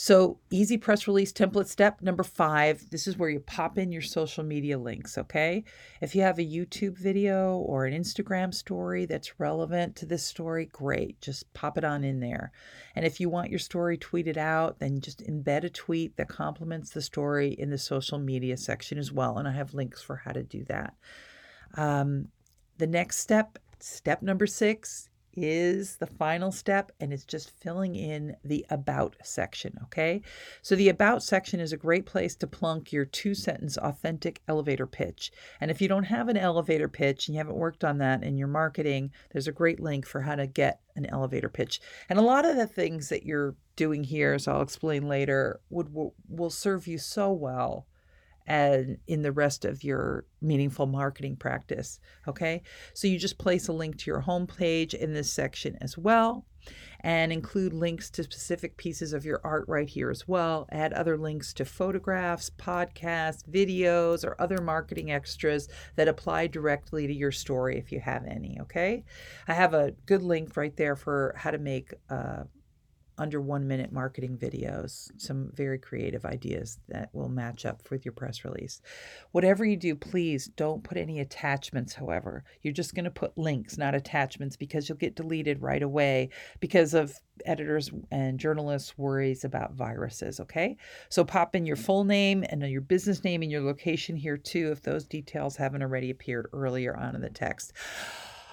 So, 0.00 0.38
easy 0.48 0.78
press 0.78 1.08
release 1.08 1.32
template 1.32 1.66
step 1.66 2.02
number 2.02 2.22
five 2.22 2.88
this 2.90 3.08
is 3.08 3.16
where 3.18 3.30
you 3.30 3.40
pop 3.40 3.78
in 3.78 3.90
your 3.90 4.00
social 4.00 4.44
media 4.44 4.78
links. 4.78 5.18
Okay. 5.18 5.64
If 6.00 6.14
you 6.14 6.22
have 6.22 6.38
a 6.38 6.46
YouTube 6.46 6.96
video 6.96 7.56
or 7.56 7.84
an 7.84 8.00
Instagram 8.00 8.54
story 8.54 9.06
that's 9.06 9.40
relevant 9.40 9.96
to 9.96 10.06
this 10.06 10.22
story, 10.22 10.66
great. 10.66 11.20
Just 11.20 11.52
pop 11.52 11.76
it 11.76 11.82
on 11.82 12.04
in 12.04 12.20
there. 12.20 12.52
And 12.94 13.04
if 13.04 13.18
you 13.18 13.28
want 13.28 13.50
your 13.50 13.58
story 13.58 13.98
tweeted 13.98 14.36
out, 14.36 14.78
then 14.78 15.00
just 15.00 15.18
embed 15.26 15.64
a 15.64 15.68
tweet 15.68 16.16
that 16.16 16.28
complements 16.28 16.90
the 16.90 17.02
story 17.02 17.48
in 17.48 17.70
the 17.70 17.76
social 17.76 18.20
media 18.20 18.56
section 18.56 18.98
as 18.98 19.10
well. 19.10 19.36
And 19.36 19.48
I 19.48 19.52
have 19.52 19.74
links 19.74 20.00
for 20.00 20.14
how 20.14 20.30
to 20.30 20.44
do 20.44 20.62
that. 20.66 20.94
Um, 21.74 22.28
the 22.76 22.86
next 22.86 23.16
step, 23.18 23.58
step 23.80 24.22
number 24.22 24.46
six, 24.46 25.07
is 25.44 25.96
the 25.96 26.06
final 26.06 26.52
step 26.52 26.92
and 27.00 27.12
it's 27.12 27.24
just 27.24 27.50
filling 27.60 27.94
in 27.94 28.36
the 28.44 28.64
about 28.70 29.16
section, 29.22 29.78
okay? 29.84 30.22
So 30.62 30.74
the 30.76 30.88
about 30.88 31.22
section 31.22 31.60
is 31.60 31.72
a 31.72 31.76
great 31.76 32.06
place 32.06 32.34
to 32.36 32.46
plunk 32.46 32.92
your 32.92 33.04
two 33.04 33.34
sentence 33.34 33.76
authentic 33.76 34.42
elevator 34.48 34.86
pitch. 34.86 35.30
And 35.60 35.70
if 35.70 35.80
you 35.80 35.88
don't 35.88 36.04
have 36.04 36.28
an 36.28 36.36
elevator 36.36 36.88
pitch 36.88 37.28
and 37.28 37.34
you 37.34 37.38
haven't 37.38 37.56
worked 37.56 37.84
on 37.84 37.98
that 37.98 38.22
in 38.22 38.38
your 38.38 38.48
marketing, 38.48 39.10
there's 39.32 39.48
a 39.48 39.52
great 39.52 39.80
link 39.80 40.06
for 40.06 40.22
how 40.22 40.36
to 40.36 40.46
get 40.46 40.80
an 40.96 41.06
elevator 41.06 41.48
pitch. 41.48 41.80
And 42.08 42.18
a 42.18 42.22
lot 42.22 42.44
of 42.44 42.56
the 42.56 42.66
things 42.66 43.08
that 43.08 43.24
you're 43.24 43.54
doing 43.76 44.04
here, 44.04 44.34
as 44.34 44.48
I'll 44.48 44.62
explain 44.62 45.08
later, 45.08 45.60
would 45.70 45.94
will, 45.94 46.14
will 46.28 46.50
serve 46.50 46.86
you 46.86 46.98
so 46.98 47.32
well 47.32 47.86
and 48.48 48.96
in 49.06 49.20
the 49.20 49.30
rest 49.30 49.66
of 49.66 49.84
your 49.84 50.24
meaningful 50.40 50.86
marketing 50.86 51.36
practice. 51.36 52.00
Okay, 52.26 52.62
so 52.94 53.06
you 53.06 53.18
just 53.18 53.38
place 53.38 53.68
a 53.68 53.72
link 53.72 53.98
to 53.98 54.10
your 54.10 54.22
homepage 54.22 54.94
in 54.94 55.12
this 55.12 55.30
section 55.30 55.76
as 55.80 55.96
well. 55.96 56.44
And 57.00 57.32
include 57.32 57.72
links 57.72 58.10
to 58.10 58.24
specific 58.24 58.76
pieces 58.76 59.12
of 59.12 59.24
your 59.24 59.40
art 59.44 59.64
right 59.68 59.88
here 59.88 60.10
as 60.10 60.26
well. 60.26 60.66
Add 60.70 60.92
other 60.92 61.16
links 61.16 61.54
to 61.54 61.64
photographs, 61.64 62.50
podcasts, 62.50 63.48
videos, 63.48 64.24
or 64.24 64.38
other 64.40 64.60
marketing 64.60 65.12
extras 65.12 65.68
that 65.96 66.08
apply 66.08 66.48
directly 66.48 67.06
to 67.06 67.14
your 67.14 67.30
story 67.30 67.78
if 67.78 67.92
you 67.92 68.00
have 68.00 68.26
any. 68.26 68.58
Okay. 68.62 69.04
I 69.46 69.54
have 69.54 69.72
a 69.72 69.92
good 70.04 70.22
link 70.22 70.56
right 70.56 70.76
there 70.76 70.96
for 70.96 71.34
how 71.38 71.52
to 71.52 71.58
make 71.58 71.94
uh, 72.10 72.44
under 73.18 73.40
one 73.40 73.66
minute 73.66 73.92
marketing 73.92 74.38
videos, 74.38 75.10
some 75.16 75.50
very 75.54 75.78
creative 75.78 76.24
ideas 76.24 76.78
that 76.88 77.10
will 77.12 77.28
match 77.28 77.66
up 77.66 77.82
with 77.90 78.04
your 78.04 78.12
press 78.12 78.44
release. 78.44 78.80
Whatever 79.32 79.64
you 79.64 79.76
do, 79.76 79.94
please 79.94 80.46
don't 80.56 80.84
put 80.84 80.96
any 80.96 81.20
attachments, 81.20 81.94
however. 81.94 82.44
You're 82.62 82.72
just 82.72 82.94
going 82.94 83.04
to 83.04 83.10
put 83.10 83.36
links, 83.36 83.76
not 83.76 83.94
attachments, 83.94 84.56
because 84.56 84.88
you'll 84.88 84.98
get 84.98 85.16
deleted 85.16 85.60
right 85.60 85.82
away 85.82 86.30
because 86.60 86.94
of 86.94 87.14
editors 87.44 87.90
and 88.10 88.38
journalists' 88.38 88.96
worries 88.96 89.44
about 89.44 89.74
viruses. 89.74 90.40
Okay. 90.40 90.76
So 91.08 91.24
pop 91.24 91.54
in 91.54 91.66
your 91.66 91.76
full 91.76 92.04
name 92.04 92.44
and 92.48 92.62
your 92.62 92.80
business 92.80 93.24
name 93.24 93.42
and 93.42 93.50
your 93.50 93.62
location 93.62 94.16
here 94.16 94.36
too, 94.36 94.70
if 94.72 94.82
those 94.82 95.06
details 95.06 95.56
haven't 95.56 95.82
already 95.82 96.10
appeared 96.10 96.48
earlier 96.52 96.96
on 96.96 97.14
in 97.14 97.20
the 97.20 97.30
text. 97.30 97.72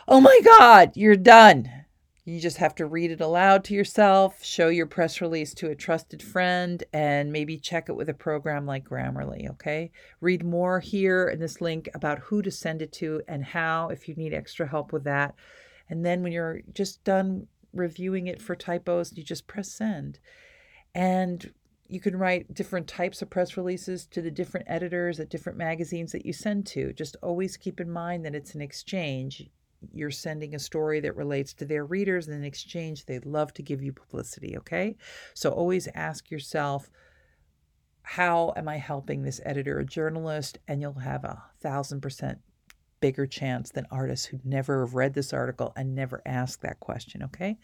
Oh 0.07 0.21
my 0.21 0.39
God, 0.43 0.91
you're 0.95 1.15
done. 1.15 1.84
You 2.27 2.39
just 2.39 2.57
have 2.57 2.73
to 2.75 2.87
read 2.87 3.11
it 3.11 3.21
aloud 3.21 3.63
to 3.65 3.75
yourself, 3.75 4.43
show 4.43 4.69
your 4.69 4.87
press 4.87 5.21
release 5.21 5.53
to 5.53 5.69
a 5.69 5.75
trusted 5.75 6.23
friend, 6.23 6.83
and 6.91 7.31
maybe 7.31 7.59
check 7.59 7.87
it 7.87 7.95
with 7.95 8.09
a 8.09 8.15
program 8.15 8.65
like 8.65 8.83
Grammarly. 8.83 9.47
Okay. 9.51 9.91
Read 10.21 10.43
more 10.43 10.79
here 10.79 11.27
in 11.27 11.39
this 11.39 11.61
link 11.61 11.87
about 11.93 12.17
who 12.17 12.41
to 12.41 12.49
send 12.49 12.81
it 12.81 12.91
to 12.93 13.21
and 13.27 13.45
how 13.45 13.89
if 13.89 14.09
you 14.09 14.15
need 14.15 14.33
extra 14.33 14.67
help 14.67 14.91
with 14.91 15.03
that. 15.03 15.35
And 15.87 16.03
then 16.03 16.23
when 16.23 16.31
you're 16.31 16.61
just 16.73 17.03
done 17.03 17.45
reviewing 17.73 18.25
it 18.25 18.41
for 18.41 18.55
typos, 18.55 19.15
you 19.15 19.23
just 19.23 19.45
press 19.45 19.71
send. 19.71 20.17
And 20.95 21.53
you 21.87 21.99
can 21.99 22.17
write 22.17 22.55
different 22.55 22.87
types 22.87 23.21
of 23.21 23.29
press 23.29 23.55
releases 23.55 24.07
to 24.07 24.23
the 24.23 24.31
different 24.31 24.65
editors 24.67 25.19
at 25.19 25.29
different 25.29 25.59
magazines 25.59 26.11
that 26.13 26.25
you 26.25 26.33
send 26.33 26.65
to. 26.65 26.91
Just 26.91 27.17
always 27.21 27.55
keep 27.55 27.79
in 27.79 27.91
mind 27.91 28.25
that 28.25 28.33
it's 28.33 28.55
an 28.55 28.61
exchange 28.61 29.47
you're 29.91 30.11
sending 30.11 30.55
a 30.55 30.59
story 30.59 30.99
that 31.01 31.15
relates 31.15 31.53
to 31.55 31.65
their 31.65 31.85
readers, 31.85 32.27
and 32.27 32.37
in 32.37 32.43
exchange, 32.43 33.05
they'd 33.05 33.25
love 33.25 33.53
to 33.53 33.63
give 33.63 33.81
you 33.81 33.93
publicity, 33.93 34.57
okay? 34.57 34.95
So 35.33 35.51
always 35.51 35.87
ask 35.93 36.31
yourself, 36.31 36.89
how 38.03 38.53
am 38.55 38.67
I 38.67 38.77
helping 38.77 39.23
this 39.23 39.41
editor 39.45 39.79
or 39.79 39.83
journalist? 39.83 40.59
And 40.67 40.81
you'll 40.81 40.93
have 40.93 41.23
a 41.23 41.41
thousand 41.59 42.01
percent 42.01 42.39
bigger 43.01 43.25
chance 43.27 43.71
than 43.71 43.85
artists 43.91 44.25
who 44.25 44.39
never 44.43 44.85
have 44.85 44.95
read 44.95 45.13
this 45.13 45.33
article 45.33 45.73
and 45.75 45.93
never 45.93 46.21
ask 46.25 46.61
that 46.61 46.79
question, 46.79 47.21
okay? 47.23 47.57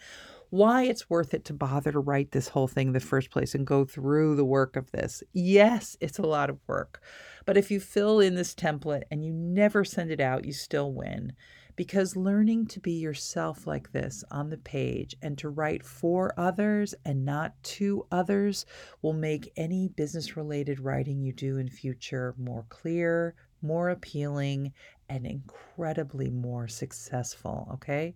Why 0.49 0.83
it's 0.83 1.09
worth 1.09 1.33
it 1.33 1.45
to 1.45 1.53
bother 1.53 1.91
to 1.91 1.99
write 1.99 2.31
this 2.31 2.49
whole 2.49 2.67
thing 2.67 2.87
in 2.87 2.93
the 2.93 2.99
first 2.99 3.31
place 3.31 3.55
and 3.55 3.65
go 3.65 3.85
through 3.85 4.35
the 4.35 4.45
work 4.45 4.75
of 4.75 4.91
this. 4.91 5.23
Yes, 5.31 5.95
it's 6.01 6.19
a 6.19 6.23
lot 6.23 6.49
of 6.49 6.59
work. 6.67 7.01
But 7.45 7.57
if 7.57 7.71
you 7.71 7.79
fill 7.79 8.19
in 8.19 8.35
this 8.35 8.53
template 8.53 9.03
and 9.09 9.23
you 9.23 9.31
never 9.31 9.85
send 9.85 10.11
it 10.11 10.19
out, 10.19 10.45
you 10.45 10.53
still 10.53 10.91
win 10.91 11.33
because 11.81 12.15
learning 12.15 12.67
to 12.67 12.79
be 12.79 12.91
yourself 12.91 13.65
like 13.65 13.91
this 13.91 14.23
on 14.29 14.51
the 14.51 14.57
page 14.57 15.15
and 15.23 15.35
to 15.35 15.49
write 15.49 15.81
for 15.81 16.31
others 16.37 16.93
and 17.05 17.25
not 17.25 17.55
to 17.63 18.05
others 18.11 18.67
will 19.01 19.13
make 19.13 19.51
any 19.57 19.87
business 19.87 20.37
related 20.37 20.79
writing 20.79 21.19
you 21.19 21.33
do 21.33 21.57
in 21.57 21.67
future 21.67 22.35
more 22.37 22.63
clear, 22.69 23.33
more 23.63 23.89
appealing, 23.89 24.71
and 25.09 25.25
incredibly 25.25 26.29
more 26.29 26.67
successful, 26.67 27.67
okay? 27.73 28.13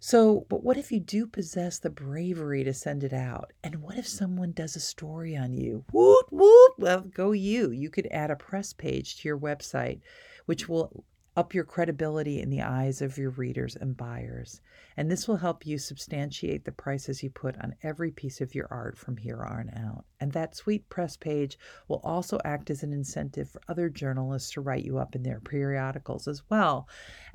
So, 0.00 0.44
but 0.48 0.64
what 0.64 0.76
if 0.76 0.90
you 0.90 0.98
do 0.98 1.28
possess 1.28 1.78
the 1.78 1.88
bravery 1.88 2.64
to 2.64 2.74
send 2.74 3.04
it 3.04 3.12
out? 3.12 3.52
And 3.62 3.76
what 3.76 3.96
if 3.96 4.08
someone 4.08 4.50
does 4.50 4.74
a 4.74 4.80
story 4.80 5.36
on 5.36 5.54
you? 5.54 5.84
Whoop, 5.92 6.26
whoop. 6.32 6.72
Well, 6.78 7.02
go 7.02 7.30
you. 7.30 7.70
You 7.70 7.90
could 7.90 8.08
add 8.10 8.32
a 8.32 8.34
press 8.34 8.72
page 8.72 9.18
to 9.18 9.28
your 9.28 9.38
website, 9.38 10.00
which 10.46 10.68
will 10.68 11.04
up 11.36 11.52
your 11.52 11.64
credibility 11.64 12.40
in 12.40 12.48
the 12.48 12.62
eyes 12.62 13.02
of 13.02 13.18
your 13.18 13.30
readers 13.30 13.76
and 13.76 13.96
buyers. 13.96 14.62
And 14.96 15.10
this 15.10 15.28
will 15.28 15.36
help 15.36 15.66
you 15.66 15.76
substantiate 15.76 16.64
the 16.64 16.72
prices 16.72 17.22
you 17.22 17.28
put 17.28 17.58
on 17.58 17.74
every 17.82 18.10
piece 18.10 18.40
of 18.40 18.54
your 18.54 18.66
art 18.70 18.96
from 18.96 19.18
here 19.18 19.42
on 19.44 19.70
out. 19.76 20.06
And 20.18 20.32
that 20.32 20.56
sweet 20.56 20.88
press 20.88 21.16
page 21.16 21.58
will 21.88 22.00
also 22.02 22.38
act 22.44 22.70
as 22.70 22.82
an 22.82 22.92
incentive 22.92 23.50
for 23.50 23.60
other 23.68 23.90
journalists 23.90 24.52
to 24.52 24.62
write 24.62 24.84
you 24.84 24.96
up 24.98 25.14
in 25.14 25.22
their 25.22 25.40
periodicals 25.40 26.26
as 26.26 26.42
well. 26.48 26.88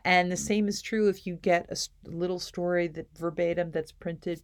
And 0.04 0.32
the 0.32 0.38
same 0.38 0.68
is 0.68 0.82
true 0.82 1.08
if 1.08 1.28
you 1.28 1.36
get 1.36 1.70
a 1.70 2.10
little 2.10 2.40
story 2.40 2.88
that 2.88 3.16
verbatim 3.16 3.70
that's 3.70 3.92
printed 3.92 4.42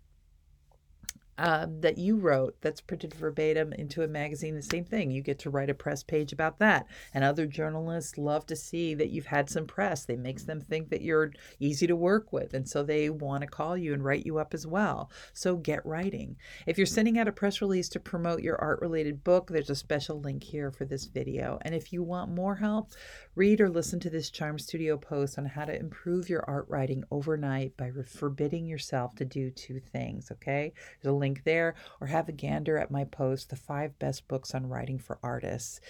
um, 1.37 1.81
that 1.81 1.97
you 1.97 2.17
wrote 2.17 2.55
that's 2.61 2.81
printed 2.81 3.13
verbatim 3.13 3.73
into 3.73 4.03
a 4.03 4.07
magazine, 4.07 4.55
the 4.55 4.61
same 4.61 4.85
thing. 4.85 5.11
You 5.11 5.21
get 5.21 5.39
to 5.39 5.49
write 5.49 5.69
a 5.69 5.73
press 5.73 6.03
page 6.03 6.33
about 6.33 6.59
that. 6.59 6.87
And 7.13 7.23
other 7.23 7.45
journalists 7.45 8.17
love 8.17 8.45
to 8.47 8.55
see 8.55 8.95
that 8.95 9.09
you've 9.09 9.27
had 9.27 9.49
some 9.49 9.67
press. 9.67 10.05
They 10.05 10.15
makes 10.15 10.43
them 10.43 10.61
think 10.61 10.89
that 10.89 11.01
you're 11.01 11.31
easy 11.59 11.87
to 11.87 11.95
work 11.95 12.33
with. 12.33 12.53
And 12.53 12.67
so 12.67 12.83
they 12.83 13.09
want 13.09 13.41
to 13.41 13.47
call 13.47 13.77
you 13.77 13.93
and 13.93 14.03
write 14.03 14.25
you 14.25 14.39
up 14.39 14.53
as 14.53 14.65
well. 14.65 15.11
So 15.33 15.55
get 15.55 15.85
writing. 15.85 16.37
If 16.65 16.77
you're 16.77 16.87
sending 16.87 17.19
out 17.19 17.27
a 17.27 17.31
press 17.31 17.61
release 17.61 17.89
to 17.89 17.99
promote 17.99 18.41
your 18.41 18.59
art 18.59 18.81
related 18.81 19.23
book, 19.23 19.49
there's 19.49 19.69
a 19.69 19.75
special 19.75 20.19
link 20.19 20.43
here 20.43 20.71
for 20.71 20.85
this 20.85 21.05
video. 21.05 21.59
And 21.61 21.75
if 21.75 21.93
you 21.93 22.01
want 22.01 22.33
more 22.33 22.55
help, 22.55 22.91
read 23.35 23.61
or 23.61 23.69
listen 23.69 23.99
to 23.99 24.09
this 24.09 24.31
Charmed 24.31 24.61
Studio 24.61 24.97
post 24.97 25.37
on 25.37 25.45
how 25.45 25.65
to 25.65 25.77
improve 25.77 26.29
your 26.29 26.43
art 26.47 26.65
writing 26.69 27.03
overnight 27.11 27.77
by 27.77 27.91
forbidding 28.05 28.65
yourself 28.65 29.13
to 29.15 29.25
do 29.25 29.51
two 29.51 29.79
things. 29.79 30.31
Okay. 30.31 30.73
There's 31.01 31.13
a 31.13 31.15
link 31.15 31.26
link 31.27 31.43
there, 31.43 31.75
or 31.99 32.07
have 32.07 32.29
a 32.29 32.31
gander 32.31 32.77
at 32.77 32.89
my 32.89 33.03
post, 33.03 33.49
The 33.49 33.57
Five 33.57 33.99
Best 33.99 34.27
Books 34.29 34.55
on 34.55 34.67
Writing 34.67 34.97
for 34.97 35.19
Artists. 35.21 35.81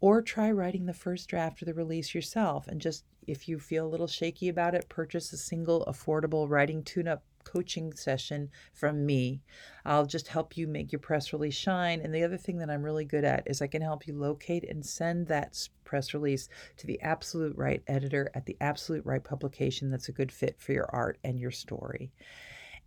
Or 0.00 0.20
try 0.20 0.50
writing 0.50 0.86
the 0.86 0.92
first 0.92 1.28
draft 1.28 1.62
of 1.62 1.66
the 1.66 1.74
release 1.74 2.12
yourself. 2.12 2.66
And 2.66 2.80
just 2.80 3.04
if 3.28 3.48
you 3.48 3.60
feel 3.60 3.86
a 3.86 3.88
little 3.88 4.08
shaky 4.08 4.48
about 4.48 4.74
it, 4.74 4.88
purchase 4.88 5.32
a 5.32 5.36
single 5.36 5.84
affordable 5.86 6.48
writing 6.48 6.82
tune 6.82 7.06
up 7.06 7.22
coaching 7.44 7.92
session 7.92 8.50
from 8.72 9.06
me. 9.06 9.40
I'll 9.84 10.06
just 10.06 10.28
help 10.28 10.56
you 10.56 10.66
make 10.66 10.90
your 10.90 10.98
press 10.98 11.32
release 11.32 11.54
shine. 11.54 12.00
And 12.00 12.12
the 12.12 12.24
other 12.24 12.36
thing 12.36 12.58
that 12.58 12.68
I'm 12.68 12.82
really 12.82 13.04
good 13.04 13.24
at 13.24 13.44
is 13.46 13.62
I 13.62 13.68
can 13.68 13.82
help 13.82 14.08
you 14.08 14.14
locate 14.14 14.68
and 14.68 14.84
send 14.84 15.28
that 15.28 15.68
press 15.84 16.12
release 16.12 16.48
to 16.78 16.86
the 16.86 17.00
absolute 17.00 17.56
right 17.56 17.82
editor 17.86 18.30
at 18.34 18.46
the 18.46 18.56
absolute 18.60 19.06
right 19.06 19.22
publication 19.22 19.90
that's 19.90 20.08
a 20.08 20.12
good 20.12 20.32
fit 20.32 20.56
for 20.58 20.72
your 20.72 20.90
art 20.92 21.18
and 21.22 21.38
your 21.38 21.52
story. 21.52 22.10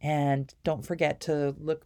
And 0.03 0.53
don't 0.65 0.85
forget 0.85 1.21
to 1.21 1.55
look 1.57 1.85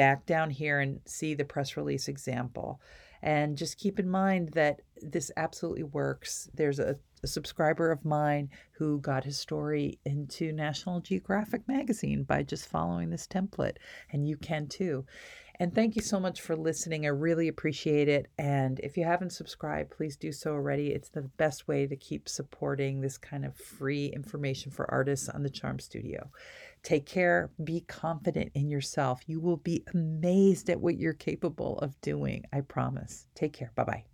back 0.00 0.24
down 0.24 0.48
here 0.48 0.80
and 0.80 0.98
see 1.04 1.34
the 1.34 1.44
press 1.44 1.76
release 1.76 2.08
example. 2.08 2.80
And 3.20 3.58
just 3.58 3.76
keep 3.76 4.00
in 4.00 4.08
mind 4.08 4.48
that 4.54 4.80
this 5.02 5.30
absolutely 5.36 5.82
works. 5.82 6.48
There's 6.54 6.78
a, 6.78 6.96
a, 7.22 7.26
subscriber 7.26 7.92
of 7.92 8.02
mine 8.02 8.48
who 8.72 8.98
got 9.00 9.24
his 9.24 9.38
story 9.38 9.98
into 10.06 10.52
National 10.52 11.00
Geographic 11.00 11.68
magazine 11.68 12.22
by 12.22 12.42
just 12.42 12.66
following 12.66 13.10
this 13.10 13.26
template, 13.26 13.76
and 14.10 14.26
you 14.26 14.38
can 14.38 14.68
too. 14.68 15.04
And 15.58 15.74
thank 15.74 15.96
you 15.96 16.00
so 16.00 16.18
much 16.18 16.40
for 16.40 16.56
listening. 16.56 17.04
I 17.04 17.10
really 17.10 17.48
appreciate 17.48 18.08
it. 18.08 18.28
And 18.38 18.80
if 18.80 18.96
you 18.96 19.04
haven't 19.04 19.34
subscribed, 19.34 19.90
please 19.90 20.16
do 20.16 20.32
so 20.32 20.52
already. 20.52 20.92
It's 20.92 21.10
the 21.10 21.20
best 21.20 21.68
way 21.68 21.86
to 21.86 21.96
keep 21.96 22.26
supporting 22.26 23.02
this 23.02 23.18
kind 23.18 23.44
of 23.44 23.54
free 23.54 24.06
information 24.06 24.72
for 24.72 24.90
artists 24.90 25.28
on 25.28 25.42
the 25.42 25.50
Charmed 25.50 25.82
Studio. 25.82 26.30
Take 26.82 27.06
care. 27.06 27.50
Be 27.62 27.80
confident 27.82 28.52
in 28.54 28.70
yourself. 28.70 29.20
You 29.26 29.40
will 29.40 29.58
be 29.58 29.84
amazed 29.94 30.70
at 30.70 30.80
what 30.80 30.98
you're 30.98 31.12
capable 31.12 31.78
of 31.78 32.00
doing. 32.00 32.44
I 32.52 32.62
promise. 32.62 33.26
Take 33.34 33.52
care. 33.52 33.72
Bye 33.74 33.84
bye. 33.84 34.09